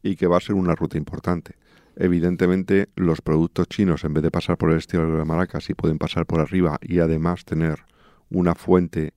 y 0.04 0.16
que 0.16 0.26
va 0.28 0.36
a 0.36 0.40
ser 0.40 0.54
una 0.54 0.76
ruta 0.76 0.98
importante. 0.98 1.56
Evidentemente, 1.96 2.90
los 2.94 3.22
productos 3.22 3.68
chinos, 3.68 4.04
en 4.04 4.12
vez 4.12 4.22
de 4.22 4.30
pasar 4.30 4.58
por 4.58 4.70
el 4.70 4.78
estilo 4.78 5.16
de 5.16 5.24
Maracas, 5.24 5.64
sí 5.64 5.74
pueden 5.74 5.98
pasar 5.98 6.26
por 6.26 6.40
arriba 6.40 6.78
y 6.82 6.98
además 6.98 7.44
tener 7.44 7.84
una 8.28 8.54
fuente 8.54 9.14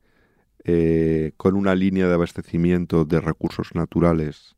eh, 0.63 1.33
con 1.35 1.55
una 1.55 1.75
línea 1.75 2.07
de 2.07 2.13
abastecimiento 2.13 3.03
de 3.03 3.19
recursos 3.19 3.75
naturales 3.75 4.55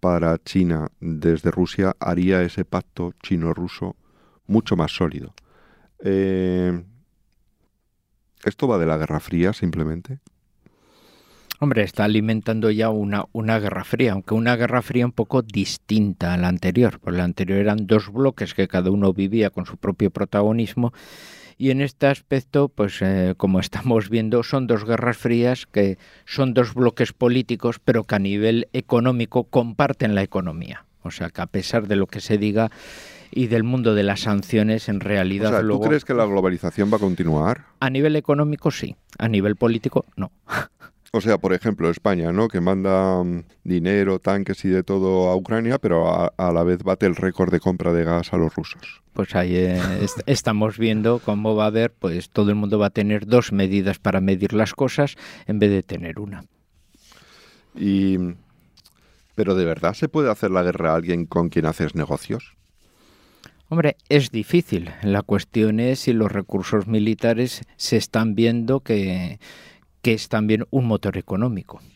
para 0.00 0.36
China 0.38 0.88
desde 1.00 1.50
Rusia, 1.50 1.96
haría 2.00 2.42
ese 2.42 2.64
pacto 2.64 3.12
chino-ruso 3.22 3.96
mucho 4.46 4.76
más 4.76 4.90
sólido. 4.92 5.34
Eh, 6.00 6.84
¿Esto 8.44 8.68
va 8.68 8.78
de 8.78 8.86
la 8.86 8.98
Guerra 8.98 9.20
Fría 9.20 9.52
simplemente? 9.52 10.18
Hombre, 11.60 11.82
está 11.82 12.04
alimentando 12.04 12.70
ya 12.70 12.90
una, 12.90 13.24
una 13.32 13.58
guerra 13.58 13.84
fría, 13.84 14.12
aunque 14.12 14.34
una 14.34 14.56
guerra 14.56 14.82
fría 14.82 15.06
un 15.06 15.12
poco 15.12 15.42
distinta 15.42 16.34
a 16.34 16.36
la 16.36 16.48
anterior, 16.48 16.98
porque 17.00 17.18
la 17.18 17.24
anterior 17.24 17.58
eran 17.58 17.86
dos 17.86 18.12
bloques 18.12 18.54
que 18.54 18.68
cada 18.68 18.90
uno 18.90 19.12
vivía 19.12 19.50
con 19.50 19.64
su 19.64 19.76
propio 19.76 20.10
protagonismo 20.10 20.92
y 21.56 21.70
en 21.70 21.80
este 21.80 22.06
aspecto, 22.06 22.68
pues 22.68 23.00
eh, 23.00 23.34
como 23.36 23.60
estamos 23.60 24.10
viendo, 24.10 24.42
son 24.42 24.66
dos 24.66 24.84
guerras 24.84 25.16
frías 25.16 25.66
que 25.66 25.98
son 26.24 26.54
dos 26.54 26.74
bloques 26.74 27.12
políticos, 27.12 27.80
pero 27.82 28.04
que 28.04 28.14
a 28.14 28.18
nivel 28.18 28.68
económico 28.72 29.44
comparten 29.44 30.14
la 30.14 30.22
economía. 30.22 30.84
O 31.02 31.10
sea 31.10 31.30
que 31.30 31.42
a 31.42 31.46
pesar 31.46 31.86
de 31.86 31.96
lo 31.96 32.06
que 32.06 32.20
se 32.20 32.38
diga 32.38 32.70
y 33.30 33.48
del 33.48 33.62
mundo 33.62 33.94
de 33.94 34.04
las 34.04 34.20
sanciones, 34.20 34.88
en 34.88 35.00
realidad... 35.00 35.62
¿tú 35.66 35.80
crees 35.80 36.04
que 36.04 36.14
la 36.14 36.24
globalización 36.24 36.90
va 36.92 36.96
a 36.96 37.00
continuar? 37.00 37.66
A 37.80 37.90
nivel 37.90 38.16
económico 38.16 38.70
sí, 38.70 38.96
a 39.18 39.28
nivel 39.28 39.56
político 39.56 40.06
no. 40.16 40.32
O 41.16 41.20
sea, 41.20 41.38
por 41.38 41.52
ejemplo, 41.52 41.90
España, 41.90 42.32
¿no? 42.32 42.48
Que 42.48 42.60
manda 42.60 43.22
mm, 43.22 43.44
dinero, 43.62 44.18
tanques 44.18 44.64
y 44.64 44.68
de 44.68 44.82
todo 44.82 45.28
a 45.28 45.36
Ucrania, 45.36 45.78
pero 45.78 46.12
a, 46.12 46.52
la 46.52 46.64
vez 46.64 46.82
bate 46.82 47.06
el 47.06 47.14
récord 47.14 47.52
de 47.52 47.60
compra 47.60 47.92
de 47.92 48.02
gas 48.02 48.32
a 48.32 48.36
los 48.36 48.52
rusos. 48.52 49.00
Pues 49.12 49.36
ahí 49.36 49.54
eh, 49.54 49.80
estamos 50.26 50.76
viendo 50.76 51.20
cómo 51.20 51.54
va 51.54 51.64
a 51.64 51.66
haber, 51.68 51.92
pues 51.92 52.30
todo 52.30 52.50
el 52.50 52.56
mundo 52.56 52.80
va 52.80 52.86
a 52.86 52.90
tener 52.90 53.26
dos 53.28 53.52
medidas 53.52 54.00
para 54.00 54.20
medir 54.20 54.54
las 54.54 54.74
cosas 54.74 55.14
en 55.46 55.60
vez 55.60 55.70
de 55.70 55.84
tener 55.84 56.18
una. 56.18 56.46
Y, 57.76 58.18
pero 59.36 59.54
de 59.54 59.66
verdad 59.66 59.94
se 59.94 60.08
puede 60.08 60.32
hacer 60.32 60.50
la 60.50 60.64
guerra 60.64 60.94
a 60.94 60.96
alguien 60.96 61.26
con 61.26 61.48
quien 61.48 61.66
haces 61.66 61.94
negocios. 61.94 62.56
Hombre, 63.68 63.96
es 64.08 64.32
difícil. 64.32 64.90
La 65.02 65.22
cuestión 65.22 65.78
es 65.78 66.00
si 66.00 66.12
los 66.12 66.30
recursos 66.30 66.88
militares 66.88 67.62
se 67.76 67.96
están 67.96 68.34
viendo 68.34 68.80
que 68.80 69.38
que 70.04 70.12
es 70.12 70.28
también 70.28 70.66
un 70.70 70.86
motor 70.86 71.16
económico. 71.16 71.80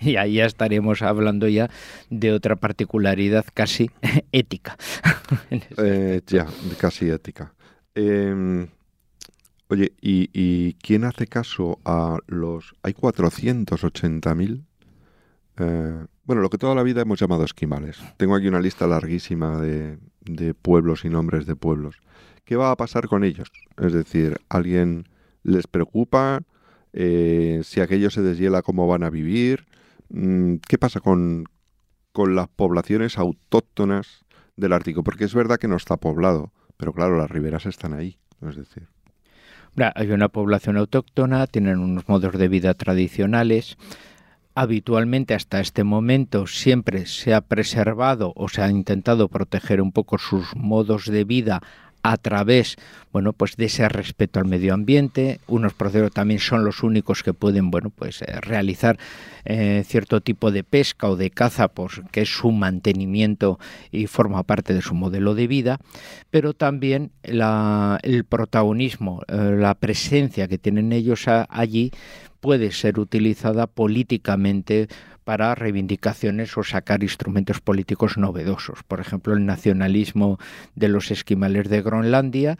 Y 0.00 0.16
ahí 0.16 0.34
ya 0.34 0.46
estaríamos 0.46 1.00
hablando 1.00 1.46
ya 1.46 1.70
de 2.10 2.32
otra 2.32 2.56
particularidad 2.56 3.44
casi 3.54 3.88
ética. 4.32 4.76
eh, 5.78 6.20
ya, 6.26 6.48
casi 6.76 7.08
ética. 7.08 7.54
Em, 7.94 8.66
oye, 9.68 9.92
¿y, 10.00 10.74
quién 10.82 11.04
hace 11.04 11.28
caso 11.28 11.78
a 11.84 12.18
los... 12.26 12.74
Hay 12.82 12.94
480.000... 12.94 14.64
Eh, 15.58 16.06
bueno, 16.24 16.42
lo 16.42 16.50
que 16.50 16.58
toda 16.58 16.74
la 16.74 16.82
vida 16.82 17.02
hemos 17.02 17.20
llamado 17.20 17.44
esquimales. 17.44 18.00
Tengo 18.16 18.34
aquí 18.34 18.48
una 18.48 18.60
lista 18.60 18.88
larguísima 18.88 19.60
de, 19.60 19.98
de 20.22 20.52
pueblos 20.54 21.04
y 21.04 21.10
nombres 21.10 21.46
de 21.46 21.54
pueblos. 21.54 22.02
¿qué 22.44 22.56
va 22.56 22.70
a 22.70 22.76
pasar 22.76 23.08
con 23.08 23.24
ellos? 23.24 23.50
Es 23.78 23.92
decir, 23.92 24.38
¿alguien 24.48 25.08
les 25.42 25.66
preocupa? 25.66 26.42
Eh, 26.92 27.60
si 27.64 27.80
aquello 27.80 28.10
se 28.10 28.22
deshiela, 28.22 28.62
¿cómo 28.62 28.86
van 28.86 29.02
a 29.02 29.10
vivir? 29.10 29.66
Mm, 30.10 30.56
¿Qué 30.68 30.78
pasa 30.78 31.00
con, 31.00 31.44
con 32.12 32.34
las 32.34 32.48
poblaciones 32.48 33.18
autóctonas 33.18 34.24
del 34.56 34.72
Ártico? 34.72 35.02
Porque 35.02 35.24
es 35.24 35.34
verdad 35.34 35.58
que 35.58 35.68
no 35.68 35.76
está 35.76 35.96
poblado, 35.96 36.52
pero 36.76 36.92
claro, 36.92 37.16
las 37.16 37.30
riberas 37.30 37.66
están 37.66 37.94
ahí. 37.94 38.18
Es 38.46 38.56
decir, 38.56 38.88
hay 39.94 40.10
una 40.10 40.28
población 40.28 40.76
autóctona, 40.76 41.46
tienen 41.46 41.78
unos 41.78 42.08
modos 42.08 42.36
de 42.36 42.48
vida 42.48 42.74
tradicionales. 42.74 43.78
Habitualmente 44.54 45.32
hasta 45.32 45.60
este 45.60 45.82
momento 45.82 46.46
siempre 46.46 47.06
se 47.06 47.32
ha 47.32 47.40
preservado 47.40 48.34
o 48.36 48.48
se 48.50 48.60
ha 48.60 48.68
intentado 48.68 49.28
proteger 49.28 49.80
un 49.80 49.92
poco 49.92 50.18
sus 50.18 50.54
modos 50.54 51.06
de 51.06 51.24
vida 51.24 51.62
a 52.02 52.16
través 52.16 52.76
bueno 53.12 53.32
pues 53.32 53.56
de 53.56 53.66
ese 53.66 53.88
respeto 53.88 54.40
al 54.40 54.46
medio 54.46 54.74
ambiente. 54.74 55.40
Unos 55.46 55.74
procesos 55.74 56.10
también 56.12 56.40
son 56.40 56.64
los 56.64 56.82
únicos 56.82 57.22
que 57.22 57.34
pueden 57.34 57.70
bueno 57.70 57.90
pues 57.90 58.22
eh, 58.22 58.40
realizar 58.40 58.98
eh, 59.44 59.84
cierto 59.86 60.20
tipo 60.20 60.50
de 60.50 60.64
pesca 60.64 61.08
o 61.08 61.16
de 61.16 61.30
caza 61.30 61.68
pues 61.68 62.00
que 62.10 62.22
es 62.22 62.28
su 62.28 62.50
mantenimiento 62.50 63.58
y 63.90 64.06
forma 64.06 64.42
parte 64.42 64.74
de 64.74 64.82
su 64.82 64.94
modelo 64.94 65.34
de 65.34 65.46
vida. 65.46 65.78
Pero 66.30 66.54
también 66.54 67.12
el 67.22 68.24
protagonismo 68.28 69.22
eh, 69.28 69.56
la 69.58 69.74
presencia 69.74 70.48
que 70.48 70.58
tienen 70.58 70.92
ellos 70.92 71.26
allí 71.26 71.92
puede 72.42 72.72
ser 72.72 72.98
utilizada 72.98 73.68
políticamente 73.68 74.88
para 75.24 75.54
reivindicaciones 75.54 76.56
o 76.56 76.64
sacar 76.64 77.02
instrumentos 77.02 77.60
políticos 77.60 78.18
novedosos. 78.18 78.82
Por 78.82 79.00
ejemplo, 79.00 79.34
el 79.34 79.46
nacionalismo 79.46 80.38
de 80.74 80.88
los 80.88 81.10
esquimales 81.10 81.68
de 81.68 81.82
Groenlandia, 81.82 82.56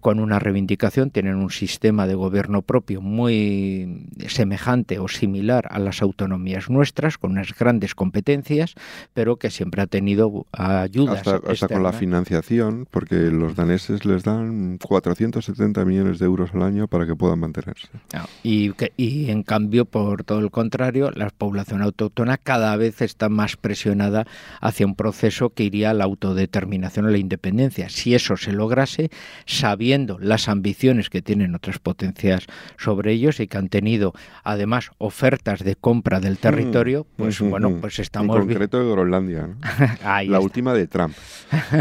con 0.00 0.20
una 0.20 0.38
reivindicación, 0.38 1.10
tienen 1.10 1.36
un 1.36 1.50
sistema 1.50 2.06
de 2.06 2.14
gobierno 2.14 2.62
propio 2.62 3.00
muy 3.00 4.06
semejante 4.26 4.98
o 4.98 5.08
similar 5.08 5.68
a 5.70 5.78
las 5.78 6.02
autonomías 6.02 6.70
nuestras, 6.70 7.18
con 7.18 7.32
unas 7.32 7.56
grandes 7.56 7.94
competencias, 7.94 8.74
pero 9.14 9.36
que 9.36 9.50
siempre 9.50 9.82
ha 9.82 9.86
tenido 9.86 10.46
ayudas. 10.52 11.26
Hasta, 11.26 11.68
con 11.68 11.82
la 11.82 11.92
financiación, 11.92 12.86
porque 12.90 13.14
los 13.30 13.54
daneses 13.54 14.04
les 14.04 14.22
dan 14.24 14.78
470 14.78 15.84
millones 15.84 16.18
de 16.18 16.26
euros 16.26 16.50
al 16.54 16.62
año 16.62 16.88
para 16.88 17.06
que 17.06 17.14
puedan 17.14 17.38
mantenerse. 17.38 17.88
Ah, 18.14 18.26
y, 18.42 18.72
y 18.96 19.30
en 19.30 19.42
cambio, 19.42 19.84
por 19.84 20.24
todo 20.24 20.40
el 20.40 20.50
contrario, 20.50 21.10
las 21.14 21.32
poblaciones 21.32 21.71
autóctona 21.80 22.36
cada 22.36 22.76
vez 22.76 23.00
está 23.00 23.30
más 23.30 23.56
presionada 23.56 24.26
hacia 24.60 24.84
un 24.84 24.94
proceso 24.94 25.50
que 25.50 25.64
iría 25.64 25.90
a 25.90 25.94
la 25.94 26.04
autodeterminación 26.04 27.06
o 27.06 27.08
la 27.08 27.18
independencia. 27.18 27.88
Si 27.88 28.14
eso 28.14 28.36
se 28.36 28.52
lograse, 28.52 29.10
sabiendo 29.46 30.18
las 30.18 30.48
ambiciones 30.48 31.08
que 31.08 31.22
tienen 31.22 31.54
otras 31.54 31.78
potencias 31.78 32.46
sobre 32.76 33.12
ellos 33.12 33.40
y 33.40 33.46
que 33.46 33.58
han 33.58 33.68
tenido 33.68 34.12
además 34.44 34.90
ofertas 34.98 35.64
de 35.64 35.76
compra 35.76 36.20
del 36.20 36.34
mm, 36.34 36.36
territorio, 36.36 37.06
pues 37.16 37.40
mm, 37.40 37.50
bueno, 37.50 37.78
pues 37.80 37.98
estamos... 37.98 38.36
En 38.36 38.46
concreto 38.46 38.78
de 38.78 38.90
Groenlandia, 38.90 39.48
la 40.26 40.40
última 40.40 40.74
de 40.74 40.86
Trump. 40.86 41.14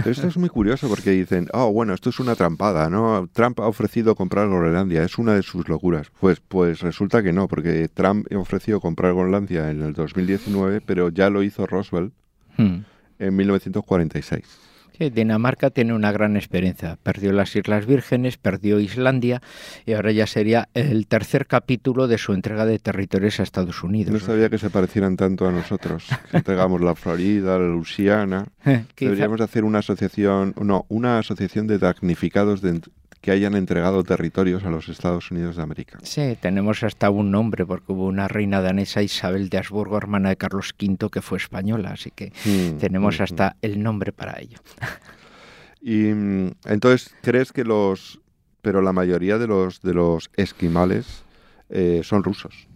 esto 0.05 0.27
es 0.27 0.37
muy 0.37 0.49
curioso 0.49 0.87
porque 0.87 1.11
dicen, 1.11 1.47
oh, 1.53 1.71
bueno, 1.71 1.93
esto 1.93 2.09
es 2.09 2.19
una 2.19 2.35
trampada, 2.35 2.89
¿no? 2.89 3.27
Trump 3.33 3.59
ha 3.59 3.67
ofrecido 3.67 4.15
comprar 4.15 4.47
Groenlandia, 4.47 5.03
es 5.03 5.17
una 5.17 5.33
de 5.33 5.43
sus 5.43 5.67
locuras. 5.67 6.11
Pues, 6.19 6.39
pues 6.39 6.81
resulta 6.81 7.23
que 7.23 7.33
no, 7.33 7.47
porque 7.47 7.89
Trump 7.93 8.27
ha 8.31 8.37
ofrecido 8.37 8.79
comprar 8.79 9.13
Groenlandia 9.13 9.69
en 9.69 9.80
el 9.83 9.93
2019, 9.93 10.81
pero 10.81 11.09
ya 11.09 11.29
lo 11.29 11.43
hizo 11.43 11.65
Roswell 11.65 12.11
hmm. 12.57 12.77
en 13.19 13.35
1946. 13.35 14.71
Dinamarca 15.09 15.71
tiene 15.71 15.93
una 15.93 16.11
gran 16.11 16.37
experiencia. 16.37 16.97
Perdió 17.01 17.31
las 17.31 17.55
Islas 17.55 17.85
Vírgenes, 17.85 18.37
perdió 18.37 18.79
Islandia 18.79 19.41
y 19.85 19.93
ahora 19.93 20.11
ya 20.11 20.27
sería 20.27 20.69
el 20.73 21.07
tercer 21.07 21.47
capítulo 21.47 22.07
de 22.07 22.17
su 22.17 22.33
entrega 22.33 22.65
de 22.65 22.77
territorios 22.77 23.39
a 23.39 23.43
Estados 23.43 23.83
Unidos. 23.83 24.13
No 24.13 24.19
sabía 24.19 24.49
que 24.49 24.59
se 24.59 24.69
parecieran 24.69 25.17
tanto 25.17 25.47
a 25.47 25.51
nosotros. 25.51 26.07
Que 26.31 26.37
entregamos 26.37 26.81
la 26.81 26.95
Florida, 26.95 27.57
la 27.57 27.67
Luisiana. 27.67 28.45
Deberíamos 28.99 29.41
hacer 29.41 29.63
una 29.63 29.79
asociación, 29.79 30.53
no, 30.61 30.85
una 30.89 31.19
asociación 31.19 31.67
de 31.67 31.77
damnificados 31.77 32.61
de, 32.61 32.81
que 33.21 33.31
hayan 33.31 33.55
entregado 33.55 34.03
territorios 34.03 34.63
a 34.63 34.71
los 34.71 34.89
Estados 34.89 35.29
Unidos 35.29 35.55
de 35.55 35.61
América. 35.61 35.99
Sí, 36.01 36.37
tenemos 36.41 36.83
hasta 36.83 37.09
un 37.11 37.29
nombre, 37.29 37.65
porque 37.65 37.91
hubo 37.91 38.07
una 38.07 38.27
reina 38.27 38.61
danesa, 38.61 39.03
Isabel 39.03 39.49
de 39.49 39.59
Habsburgo, 39.59 39.97
hermana 39.97 40.29
de 40.29 40.37
Carlos 40.37 40.73
V, 40.81 41.09
que 41.11 41.21
fue 41.21 41.37
española, 41.37 41.91
así 41.91 42.11
que 42.11 42.33
mm, 42.45 42.77
tenemos 42.77 43.19
mm, 43.19 43.23
hasta 43.23 43.49
mm. 43.49 43.53
el 43.61 43.83
nombre 43.83 44.11
para 44.11 44.39
ello. 44.39 44.57
Y 45.83 46.09
entonces, 46.65 47.15
¿crees 47.23 47.51
que 47.51 47.63
los... 47.63 48.19
pero 48.61 48.83
la 48.83 48.93
mayoría 48.93 49.39
de 49.39 49.47
los, 49.47 49.81
de 49.81 49.95
los 49.95 50.29
esquimales 50.35 51.23
eh, 51.69 52.01
son 52.03 52.23
rusos? 52.23 52.67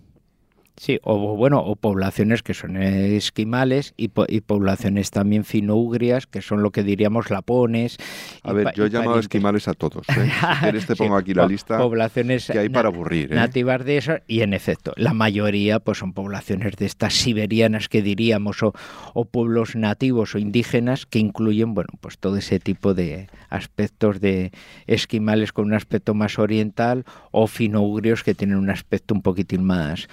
Sí, 0.78 1.00
o 1.04 1.38
bueno, 1.38 1.60
o 1.60 1.78
poblaciones 1.78 2.44
que 2.44 2.54
son 2.54 2.76
esquimales 2.76 3.94
y, 3.96 4.10
poblaciones 4.10 5.10
también 5.10 5.46
finougrias, 5.46 6.28
que 6.28 6.42
son 6.42 6.64
lo 6.64 6.72
que 6.72 6.84
diríamos 6.84 7.30
lapones. 7.30 7.98
A 8.44 8.52
ver, 8.52 8.74
yo 8.76 8.86
he 8.86 8.90
llamado 8.90 9.20
esquimales 9.20 9.70
a 9.70 9.74
todos. 9.74 10.06
¿eh? 10.10 10.14
Si 10.30 10.60
quieres 10.60 10.86
te 10.86 10.96
pongo 10.98 11.16
aquí 11.16 11.34
la 11.34 11.48
lista 11.48 11.78
poblaciones 11.78 12.48
que 12.48 12.60
hay 12.60 12.70
para 12.70 12.90
aburrir. 12.90 13.32
¿eh? 13.32 13.36
Nativas 13.36 13.86
de 13.86 13.98
eso, 13.98 14.14
y 14.28 14.42
en 14.42 14.54
efecto, 14.54 14.92
la 14.98 15.14
mayoría 15.14 15.80
pues 15.80 16.00
son 16.00 16.12
poblaciones 16.12 16.76
de 16.76 16.86
estas 16.86 17.14
siberianas 17.14 17.88
que 17.88 18.02
diríamos, 18.02 18.62
o, 18.62 18.74
o 19.14 19.26
pueblos 19.26 19.78
nativos 19.78 20.36
o 20.36 20.40
indígenas 20.40 21.06
que 21.06 21.20
incluyen, 21.20 21.74
bueno, 21.74 21.90
pues 22.02 22.18
todo 22.18 22.36
ese 22.36 22.60
tipo 22.60 22.94
de 22.94 23.30
aspectos 23.50 24.20
de 24.20 24.52
esquimales 24.88 25.54
con 25.54 25.66
un 25.66 25.74
aspecto 25.74 26.14
más 26.14 26.38
oriental 26.38 27.06
o 27.32 27.48
finougrios 27.48 28.24
que 28.24 28.36
tienen 28.36 28.58
un 28.58 28.70
aspecto 28.70 29.14
un 29.14 29.22
poquitín 29.22 29.64
más 29.64 30.10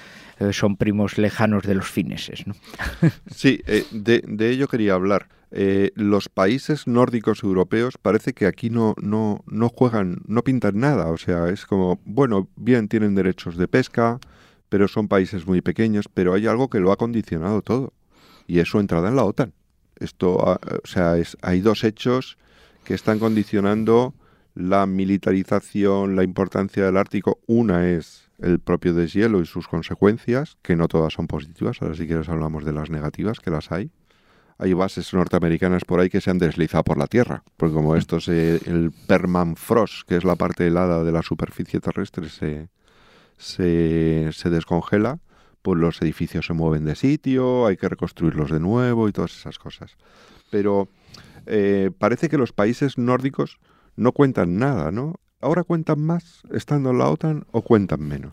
son 0.51 0.77
primos 0.77 1.19
lejanos 1.19 1.63
de 1.65 1.75
los 1.75 1.89
fineses. 1.89 2.47
¿no? 2.47 2.55
sí, 3.35 3.61
eh, 3.67 3.85
de, 3.93 4.51
ello 4.51 4.67
quería 4.69 4.95
hablar. 4.95 5.29
Eh, 5.51 5.91
los 5.95 6.29
países 6.29 6.87
nórdicos 6.87 7.43
europeos 7.43 7.99
parece 8.01 8.33
que 8.33 8.47
aquí 8.47 8.71
no, 8.71 8.95
no, 9.01 9.45
no 9.47 9.69
juegan, 9.69 10.23
no 10.27 10.43
pintan 10.43 10.81
nada. 10.81 11.09
O 11.09 11.19
sea, 11.19 11.49
es 11.51 11.67
como, 11.67 12.01
bueno, 12.05 12.49
bien 12.57 12.89
tienen 12.89 13.15
derechos 13.15 13.57
de 13.57 13.69
pesca, 13.69 14.19
pero 14.69 14.89
son 14.89 15.09
países 15.09 15.47
muy 15.47 15.61
pequeños, 15.61 16.07
pero 16.13 16.33
hay 16.33 16.47
algo 16.47 16.71
que 16.71 16.81
lo 16.81 16.91
ha 16.91 16.97
condicionado 16.97 17.61
todo. 17.61 17.93
Y 18.47 18.59
es 18.59 18.69
su 18.69 18.81
entrada 18.81 19.09
en 19.09 19.17
la 19.17 19.25
OTAN. 19.25 19.53
Esto, 20.01 20.35
o 20.37 20.59
sea, 20.85 21.19
es, 21.19 21.37
hay 21.43 21.61
dos 21.61 21.85
hechos 21.85 22.39
que 22.85 22.95
están 22.95 23.19
condicionando 23.19 24.15
la 24.55 24.87
militarización, 24.87 26.17
la 26.17 26.25
importancia 26.25 26.85
del 26.85 26.97
Ártico. 26.97 27.39
Una 27.47 27.89
es 27.89 28.31
el 28.43 28.59
propio 28.59 28.93
deshielo 28.93 29.41
y 29.41 29.47
sus 29.47 29.69
consecuencias, 29.69 30.59
que 30.63 30.77
no 30.77 30.89
todas 30.89 31.13
son 31.13 31.27
positivas, 31.27 31.81
ahora 31.81 31.95
si 31.95 32.07
quieres 32.07 32.29
hablamos 32.29 32.65
de 32.65 32.73
las 32.73 32.91
negativas, 32.91 33.41
que 33.41 33.51
las 33.51 33.71
hay. 33.71 33.91
Hay 34.59 34.75
bases 34.75 35.13
norteamericanas 35.15 35.85
por 35.85 36.01
ahí 36.01 36.11
que 36.11 36.21
se 36.21 36.31
han 36.31 36.39
deslizado 36.39 36.85
por 36.85 36.99
la 36.99 37.07
Tierra, 37.07 37.43
porque 37.57 37.75
como 37.75 37.97
esto 37.97 38.21
se, 38.21 38.57
el 38.67 38.93
permafrost, 39.07 40.07
que 40.07 40.17
es 40.17 40.25
la 40.25 40.37
parte 40.37 40.67
helada 40.67 41.03
de 41.03 41.13
la 41.13 41.23
superficie 41.23 41.81
terrestre, 41.81 42.29
se, 42.29 42.69
se, 43.39 44.51
descongela, 44.51 45.19
pues 45.63 45.79
los 45.79 46.03
edificios 46.03 46.47
se 46.47 46.53
mueven 46.53 46.85
de 46.85 46.95
sitio, 46.95 47.67
hay 47.67 47.77
que 47.77 47.89
reconstruirlos 47.89 48.51
de 48.51 48.61
nuevo 48.61 49.09
y 49.09 49.13
todas 49.13 49.37
esas 49.37 49.59
cosas. 49.59 49.97
Pero 50.51 50.89
eh, 51.47 51.91
parece 51.97 52.29
que 52.29 52.39
los 52.39 52.53
países 52.53 52.99
nórdicos 52.99 53.59
no 53.97 54.13
cuentan 54.13 54.59
nada, 54.59 54.91
¿no? 54.93 55.15
¿Ahora 55.43 55.65
cuentan 55.65 56.01
más 56.01 56.43
estando 56.53 56.91
en 56.91 56.99
la 56.99 57.09
OTAN 57.09 57.47
o 57.51 57.63
cuentan 57.63 58.01
menos? 58.01 58.33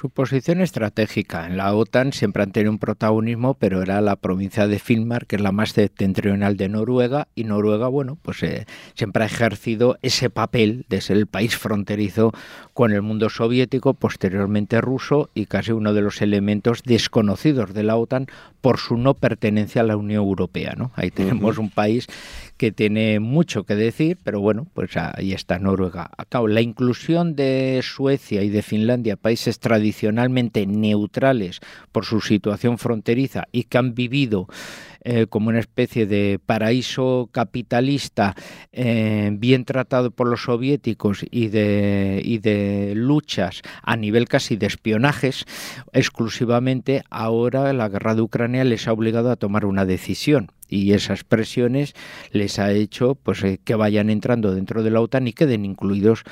Su 0.00 0.10
posición 0.10 0.60
estratégica 0.60 1.44
en 1.48 1.56
la 1.56 1.74
OTAN 1.74 2.12
siempre 2.12 2.44
han 2.44 2.52
tenido 2.52 2.70
un 2.70 2.78
protagonismo, 2.78 3.54
pero 3.54 3.82
era 3.82 4.00
la 4.00 4.14
provincia 4.14 4.68
de 4.68 4.78
Finnmark, 4.78 5.26
que 5.26 5.34
es 5.34 5.42
la 5.42 5.50
más 5.50 5.72
septentrional 5.72 6.56
de 6.56 6.68
Noruega, 6.68 7.26
y 7.34 7.42
Noruega, 7.42 7.88
bueno, 7.88 8.16
pues 8.22 8.44
eh, 8.44 8.64
siempre 8.94 9.24
ha 9.24 9.26
ejercido 9.26 9.98
ese 10.02 10.30
papel 10.30 10.86
de 10.88 11.00
ser 11.00 11.16
el 11.16 11.26
país 11.26 11.56
fronterizo 11.56 12.32
con 12.74 12.92
el 12.92 13.02
mundo 13.02 13.28
soviético, 13.28 13.92
posteriormente 13.92 14.80
ruso, 14.80 15.30
y 15.34 15.46
casi 15.46 15.72
uno 15.72 15.92
de 15.92 16.02
los 16.02 16.22
elementos 16.22 16.84
desconocidos 16.84 17.74
de 17.74 17.82
la 17.82 17.96
OTAN 17.96 18.28
por 18.60 18.78
su 18.78 18.96
no 18.96 19.14
pertenencia 19.14 19.80
a 19.80 19.84
la 19.84 19.96
Unión 19.96 20.22
Europea. 20.22 20.74
¿no? 20.76 20.92
Ahí 20.94 21.10
tenemos 21.10 21.58
un 21.58 21.70
país 21.70 22.06
que 22.56 22.72
tiene 22.72 23.20
mucho 23.20 23.64
que 23.64 23.76
decir, 23.76 24.18
pero 24.22 24.40
bueno, 24.40 24.66
pues 24.74 24.96
ahí 24.96 25.32
está 25.32 25.58
Noruega. 25.58 26.10
Acabo, 26.16 26.48
la 26.48 26.60
inclusión 26.60 27.34
de 27.34 27.80
Suecia 27.82 28.42
y 28.42 28.48
de 28.48 28.62
Finlandia, 28.62 29.16
países 29.16 29.58
tradicionalmente 29.88 30.66
neutrales 30.66 31.60
por 31.92 32.04
su 32.04 32.20
situación 32.20 32.76
fronteriza 32.76 33.44
y 33.52 33.64
que 33.64 33.78
han 33.78 33.94
vivido 33.94 34.46
eh, 35.04 35.26
como 35.28 35.48
una 35.48 35.60
especie 35.60 36.06
de 36.06 36.40
paraíso 36.44 37.28
capitalista 37.30 38.34
eh, 38.72 39.30
bien 39.32 39.64
tratado 39.64 40.10
por 40.10 40.28
los 40.28 40.42
soviéticos 40.42 41.24
y 41.30 41.48
de, 41.48 42.20
y 42.24 42.38
de 42.38 42.94
luchas 42.96 43.62
a 43.82 43.96
nivel 43.96 44.28
casi 44.28 44.56
de 44.56 44.66
espionajes 44.66 45.44
exclusivamente, 45.92 47.04
ahora 47.10 47.72
la 47.72 47.88
guerra 47.88 48.16
de 48.16 48.22
Ucrania 48.22 48.64
les 48.64 48.88
ha 48.88 48.92
obligado 48.92 49.30
a 49.30 49.36
tomar 49.36 49.64
una 49.66 49.84
decisión 49.84 50.50
y 50.68 50.92
esas 50.92 51.24
presiones 51.24 51.94
les 52.32 52.58
ha 52.58 52.72
hecho 52.72 53.14
pues 53.14 53.42
eh, 53.44 53.58
que 53.64 53.74
vayan 53.74 54.10
entrando 54.10 54.54
dentro 54.54 54.82
de 54.82 54.90
la 54.90 55.00
OTAN 55.00 55.26
y 55.26 55.32
queden 55.32 55.64
incluidos 55.64 56.24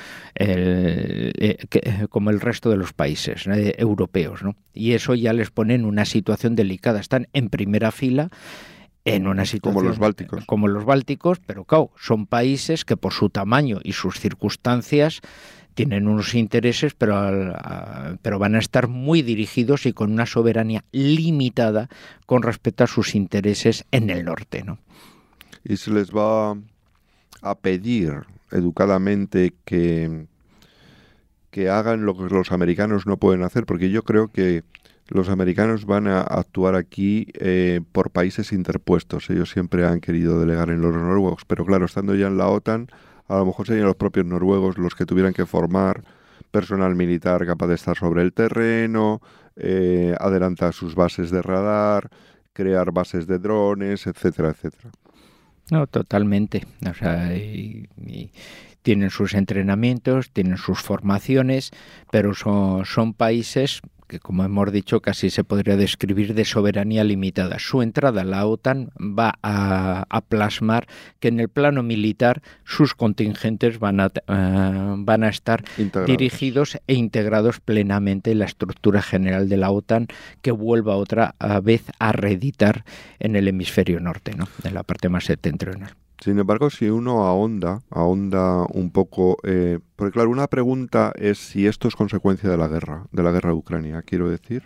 como 2.09 2.29
el 2.29 2.39
resto 2.39 2.69
de 2.69 2.77
los 2.77 2.93
países 2.93 3.45
europeos 3.77 4.43
¿no? 4.43 4.55
y 4.73 4.93
eso 4.93 5.15
ya 5.15 5.33
les 5.33 5.49
pone 5.49 5.73
en 5.73 5.85
una 5.85 6.05
situación 6.05 6.55
delicada 6.55 6.99
están 6.99 7.27
en 7.33 7.49
primera 7.49 7.91
fila 7.91 8.29
en 9.15 9.27
una 9.27 9.45
situación 9.45 9.73
como 9.73 9.89
los 9.89 9.99
bálticos 9.99 10.45
como 10.45 10.67
los 10.67 10.85
bálticos 10.85 11.39
pero 11.45 11.63
claro 11.65 11.91
son 11.97 12.25
países 12.25 12.85
que 12.85 12.97
por 12.97 13.13
su 13.13 13.29
tamaño 13.29 13.79
y 13.83 13.93
sus 13.93 14.19
circunstancias 14.19 15.21
tienen 15.77 16.07
unos 16.07 16.33
intereses, 16.33 16.95
pero, 16.95 17.53
pero 18.23 18.39
van 18.39 18.55
a 18.55 18.57
estar 18.57 18.87
muy 18.87 19.21
dirigidos 19.21 19.85
y 19.85 19.93
con 19.93 20.11
una 20.11 20.25
soberanía 20.25 20.83
limitada 20.91 21.87
con 22.25 22.41
respecto 22.41 22.83
a 22.83 22.87
sus 22.87 23.13
intereses 23.13 23.85
en 23.91 24.09
el 24.09 24.25
norte. 24.25 24.63
¿no? 24.63 24.79
Y 25.63 25.77
se 25.77 25.91
les 25.91 26.09
va 26.09 26.57
a 27.43 27.55
pedir 27.59 28.23
educadamente 28.49 29.53
que, 29.65 30.25
que 31.51 31.69
hagan 31.69 32.07
lo 32.07 32.17
que 32.17 32.23
los 32.23 32.51
americanos 32.51 33.05
no 33.05 33.17
pueden 33.17 33.43
hacer, 33.43 33.67
porque 33.67 33.91
yo 33.91 34.01
creo 34.01 34.29
que 34.29 34.63
los 35.09 35.29
americanos 35.29 35.85
van 35.85 36.07
a 36.07 36.21
actuar 36.21 36.75
aquí 36.75 37.27
eh, 37.39 37.81
por 37.91 38.11
países 38.11 38.51
interpuestos. 38.51 39.29
Ellos 39.29 39.49
siempre 39.49 39.85
han 39.85 39.99
querido 39.99 40.39
delegar 40.39 40.69
en 40.69 40.81
los 40.81 40.93
noruegos, 40.93 41.43
pero 41.47 41.65
claro, 41.65 41.85
estando 41.85 42.15
ya 42.15 42.27
en 42.27 42.37
la 42.37 42.49
OTAN, 42.49 42.87
a 43.27 43.37
lo 43.37 43.45
mejor 43.45 43.67
serían 43.67 43.85
los 43.85 43.95
propios 43.95 44.25
noruegos 44.25 44.77
los 44.77 44.95
que 44.95 45.05
tuvieran 45.05 45.33
que 45.33 45.45
formar 45.45 46.03
personal 46.51 46.95
militar 46.95 47.45
capaz 47.45 47.67
de 47.67 47.75
estar 47.75 47.97
sobre 47.97 48.21
el 48.21 48.33
terreno, 48.33 49.21
eh, 49.55 50.15
adelantar 50.19 50.73
sus 50.73 50.95
bases 50.95 51.31
de 51.31 51.41
radar, 51.41 52.09
crear 52.53 52.91
bases 52.91 53.27
de 53.27 53.39
drones, 53.39 54.07
etcétera, 54.07 54.49
etcétera. 54.49 54.91
No, 55.69 55.87
totalmente. 55.87 56.65
O 56.89 56.93
sea, 56.93 57.29
tienen 58.81 59.09
sus 59.09 59.33
entrenamientos, 59.33 60.31
tienen 60.31 60.57
sus 60.57 60.79
formaciones, 60.79 61.71
pero 62.09 62.33
son 62.33 63.13
países 63.13 63.81
que 64.07 64.19
como 64.19 64.43
hemos 64.43 64.71
dicho 64.71 65.01
casi 65.01 65.29
se 65.29 65.43
podría 65.43 65.77
describir 65.77 66.33
de 66.33 66.45
soberanía 66.45 67.03
limitada. 67.03 67.59
Su 67.59 67.81
entrada 67.81 68.21
a 68.21 68.25
la 68.25 68.45
OTAN 68.45 68.89
va 68.97 69.37
a, 69.43 70.05
plasmar 70.29 70.87
que 71.19 71.27
en 71.27 71.39
el 71.39 71.49
plano 71.49 71.83
militar 71.83 72.41
sus 72.65 72.93
contingentes 72.93 73.79
van 73.79 73.99
a, 73.99 74.07
eh, 74.07 74.93
van 74.97 75.23
a 75.23 75.29
estar 75.29 75.63
dirigidos 76.05 76.79
e 76.87 76.93
integrados 76.95 77.59
plenamente 77.59 78.31
en 78.31 78.39
la 78.39 78.45
estructura 78.45 79.01
general 79.01 79.47
de 79.47 79.57
la 79.57 79.71
OTAN 79.71 80.07
que 80.41 80.51
vuelva 80.51 80.95
otra 80.95 81.35
vez 81.63 81.83
a 81.99 82.11
reeditar 82.11 82.83
en 83.19 83.35
el 83.35 83.47
hemisferio 83.47 83.99
norte, 83.99 84.33
¿no? 84.35 84.47
en 84.63 84.73
la 84.73 84.83
parte 84.83 85.09
más 85.09 85.25
septentrional. 85.25 85.95
Sin 86.19 86.39
embargo, 86.39 86.69
si 86.69 86.89
uno 86.89 87.25
ahonda, 87.25 87.83
ahonda 87.91 88.65
un 88.73 88.91
poco, 88.91 89.37
eh, 89.43 89.79
porque 89.95 90.13
claro, 90.13 90.31
una 90.31 90.47
pregunta 90.47 91.11
es 91.15 91.37
si 91.37 91.67
esto 91.67 91.87
es 91.87 91.95
consecuencia 91.95 92.49
de 92.49 92.57
la 92.57 92.67
guerra, 92.67 93.05
de 93.11 93.23
la 93.23 93.31
guerra 93.31 93.51
de 93.51 93.55
Ucrania, 93.55 94.01
quiero 94.01 94.29
decir, 94.29 94.63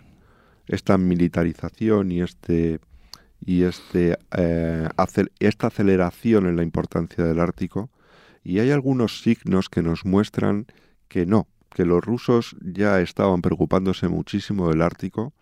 esta 0.66 0.96
militarización 0.96 2.10
y 2.10 2.22
este 2.22 2.80
y 3.44 3.64
este 3.64 4.16
eh, 4.36 4.88
esta 5.40 5.66
aceleración 5.66 6.46
en 6.46 6.56
la 6.56 6.62
importancia 6.62 7.24
del 7.24 7.40
Ártico, 7.40 7.90
y 8.42 8.60
hay 8.60 8.70
algunos 8.70 9.20
signos 9.22 9.68
que 9.68 9.82
nos 9.82 10.04
muestran 10.06 10.66
que 11.08 11.26
no, 11.26 11.48
que 11.74 11.84
los 11.84 12.02
rusos 12.02 12.56
ya 12.62 13.00
estaban 13.00 13.42
preocupándose 13.42 14.08
muchísimo 14.08 14.70
del 14.70 14.80
Ártico, 14.80 15.34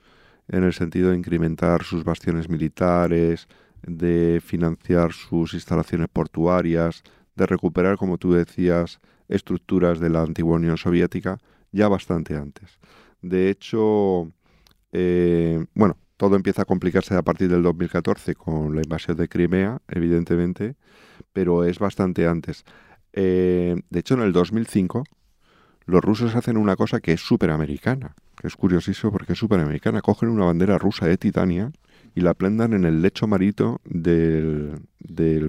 en 0.49 0.65
el 0.65 0.73
sentido 0.73 1.11
de 1.11 1.19
incrementar 1.19 1.85
sus 1.85 2.03
bastiones 2.03 2.49
militares, 2.49 3.47
de 3.87 4.41
financiar 4.45 5.13
sus 5.13 5.55
instalaciones 5.55 6.09
portuarias, 6.09 7.03
de 7.37 7.47
recuperar, 7.47 7.97
como 7.97 8.19
tú 8.19 8.33
decías, 8.33 9.01
estructuras 9.29 10.01
de 10.01 10.11
la 10.11 10.23
antigua 10.23 10.57
Unión 10.57 10.77
Soviética 10.77 11.39
ya 11.73 11.89
bastante 11.89 12.37
antes. 12.37 12.79
De 13.23 13.51
hecho, 13.51 14.33
eh, 14.93 15.65
bueno, 15.75 15.97
todo 16.17 16.37
empieza 16.37 16.63
a 16.63 16.67
complicarse 16.67 17.15
a 17.15 17.23
partir 17.23 17.49
del 17.49 17.63
2014 17.63 18.35
con 18.35 18.75
la 18.75 18.83
invasión 18.83 19.17
de 19.17 19.29
Crimea, 19.29 19.81
evidentemente, 19.89 20.77
pero 21.33 21.65
es 21.65 21.79
bastante 21.79 22.27
antes. 22.27 22.65
Eh, 23.13 23.77
de 23.89 24.01
hecho, 24.01 24.15
en 24.15 24.21
el 24.23 24.33
2005, 24.33 25.05
los 25.87 26.03
rusos 26.03 26.35
hacen 26.37 26.57
una 26.57 26.77
cosa 26.77 27.01
que 27.01 27.13
es 27.13 27.21
súper 27.21 27.51
americana, 27.51 28.15
que 28.37 28.47
es 28.47 28.57
curiosísimo 28.57 29.13
porque 29.13 29.33
es 29.33 29.39
súper 29.39 29.61
americana. 29.61 30.03
Cogen 30.03 30.29
una 30.29 30.45
bandera 30.45 30.79
rusa 30.79 31.07
de 31.07 31.17
Titania 31.17 31.73
y 32.15 32.21
la 32.21 32.35
prendan 32.35 32.73
en 32.73 32.85
el 32.85 33.03
lecho 33.03 33.27
marito 33.27 33.81
del, 33.85 34.81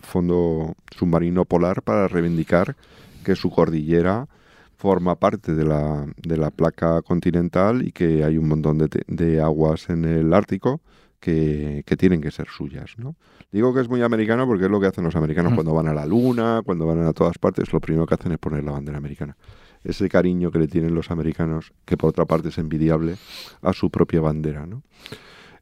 fondo 0.01 0.75
submarino 0.95 1.45
polar 1.45 1.81
para 1.81 2.07
reivindicar 2.07 2.75
que 3.23 3.35
su 3.35 3.49
cordillera 3.49 4.27
forma 4.75 5.15
parte 5.15 5.53
de 5.53 5.63
la, 5.63 6.07
de 6.17 6.37
la 6.37 6.49
placa 6.49 7.01
continental 7.01 7.85
y 7.85 7.91
que 7.91 8.23
hay 8.23 8.37
un 8.37 8.47
montón 8.47 8.79
de, 8.79 8.89
de 9.07 9.41
aguas 9.41 9.89
en 9.89 10.05
el 10.05 10.33
Ártico 10.33 10.81
que, 11.21 11.95
tienen 11.97 12.19
que 12.19 12.31
ser 12.31 12.47
suyas. 12.49 12.95
¿no? 12.97 13.15
Digo 13.51 13.73
que 13.73 13.81
es 13.81 13.87
muy 13.87 14.01
americano 14.01 14.45
porque 14.47 14.65
es 14.65 14.71
lo 14.71 14.81
que 14.81 14.87
hacen 14.87 15.03
los 15.03 15.15
americanos 15.15 15.53
cuando 15.53 15.73
van 15.73 15.87
a 15.87 15.93
la 15.93 16.05
luna, 16.05 16.61
cuando 16.65 16.85
van 16.85 17.05
a 17.05 17.13
todas 17.13 17.37
partes, 17.37 17.71
lo 17.71 17.79
primero 17.79 18.05
que 18.05 18.15
hacen 18.15 18.31
es 18.31 18.39
poner 18.39 18.63
la 18.63 18.71
bandera 18.71 18.97
americana. 18.97 19.37
Ese 19.83 20.09
cariño 20.09 20.51
que 20.51 20.59
le 20.59 20.67
tienen 20.67 20.93
los 20.93 21.11
americanos, 21.11 21.73
que 21.85 21.95
por 21.95 22.09
otra 22.09 22.25
parte 22.25 22.49
es 22.49 22.57
envidiable, 22.57 23.15
a 23.61 23.73
su 23.73 23.89
propia 23.89 24.19
bandera. 24.19 24.65
¿no? 24.65 24.81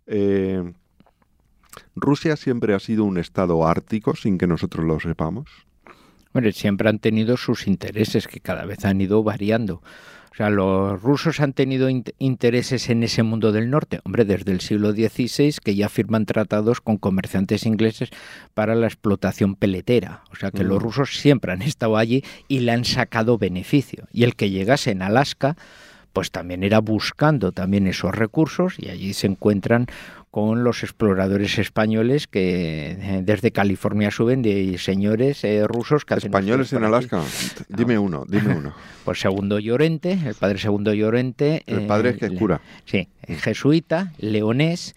Eh, 0.08 0.74
¿Rusia 1.96 2.36
siempre 2.36 2.74
ha 2.74 2.80
sido 2.80 3.04
un 3.04 3.18
estado 3.18 3.68
ártico 3.68 4.16
sin 4.16 4.38
que 4.38 4.48
nosotros 4.48 4.86
lo 4.86 5.00
sepamos? 5.00 5.50
Bueno, 6.34 6.52
siempre 6.52 6.90
han 6.90 7.00
tenido 7.00 7.38
sus 7.38 7.68
intereses 7.68 8.28
que 8.28 8.40
cada 8.40 8.66
vez 8.66 8.86
han 8.86 9.02
ido 9.02 9.24
variando. 9.24 9.82
O 10.32 10.36
sea, 10.36 10.50
los 10.50 11.02
rusos 11.02 11.40
han 11.40 11.54
tenido 11.54 11.90
intereses 11.90 12.90
en 12.90 13.04
ese 13.04 13.24
mundo 13.24 13.52
del 13.52 13.70
norte, 13.70 14.00
hombre, 14.04 14.26
desde 14.26 14.52
el 14.52 14.62
siglo 14.62 14.92
XVI, 14.92 15.56
que 15.64 15.76
ya 15.76 15.90
firman 15.90 16.26
tratados 16.26 16.82
con 16.82 16.98
comerciantes 16.98 17.66
ingleses 17.66 18.10
para 18.54 18.76
la 18.76 18.88
explotación 18.88 19.56
peletera. 19.56 20.24
O 20.32 20.36
sea, 20.36 20.52
que 20.52 20.64
los 20.64 20.80
mm. 20.80 20.82
rusos 20.82 21.18
siempre 21.18 21.52
han 21.52 21.64
estado 21.64 21.98
allí 21.98 22.24
y 22.48 22.60
le 22.60 22.72
han 22.72 22.86
sacado 22.86 23.38
beneficio. 23.38 24.08
Y 24.14 24.24
el 24.24 24.36
que 24.36 24.52
llegase 24.52 24.92
en 24.92 25.02
Alaska, 25.02 25.58
pues 26.14 26.32
también 26.32 26.64
era 26.64 26.80
buscando 26.80 27.52
también 27.52 27.88
esos 27.88 28.16
recursos 28.16 28.76
y 28.78 28.90
allí 28.90 29.14
se 29.14 29.28
encuentran 29.28 29.88
con 30.32 30.64
los 30.64 30.84
exploradores 30.84 31.58
españoles 31.58 32.28
que 32.28 32.92
eh, 32.92 33.22
desde 33.24 33.52
California 33.52 34.12
suben 34.12 34.42
de 34.42 34.78
señores 34.78 35.44
eh, 35.44 35.66
rusos 35.68 36.06
que 36.06 36.14
españoles 36.14 36.72
en 36.74 36.84
Alaska. 36.84 37.24
Dime 37.68 37.98
uno 37.98 38.26
dime 38.28 38.56
uno. 38.56 38.74
Pues 39.06 39.22
segundo 39.22 39.58
Llorente 39.58 40.20
el 40.24 40.36
padre 40.36 40.60
segundo 40.60 40.94
Llorente 40.94 41.64
el 41.66 41.88
padre 41.88 42.12
es 42.12 42.18
que 42.18 42.26
es 42.28 42.34
cura. 42.34 42.62
Sí 42.86 43.08
jesuita 43.28 44.14
leonés 44.20 44.96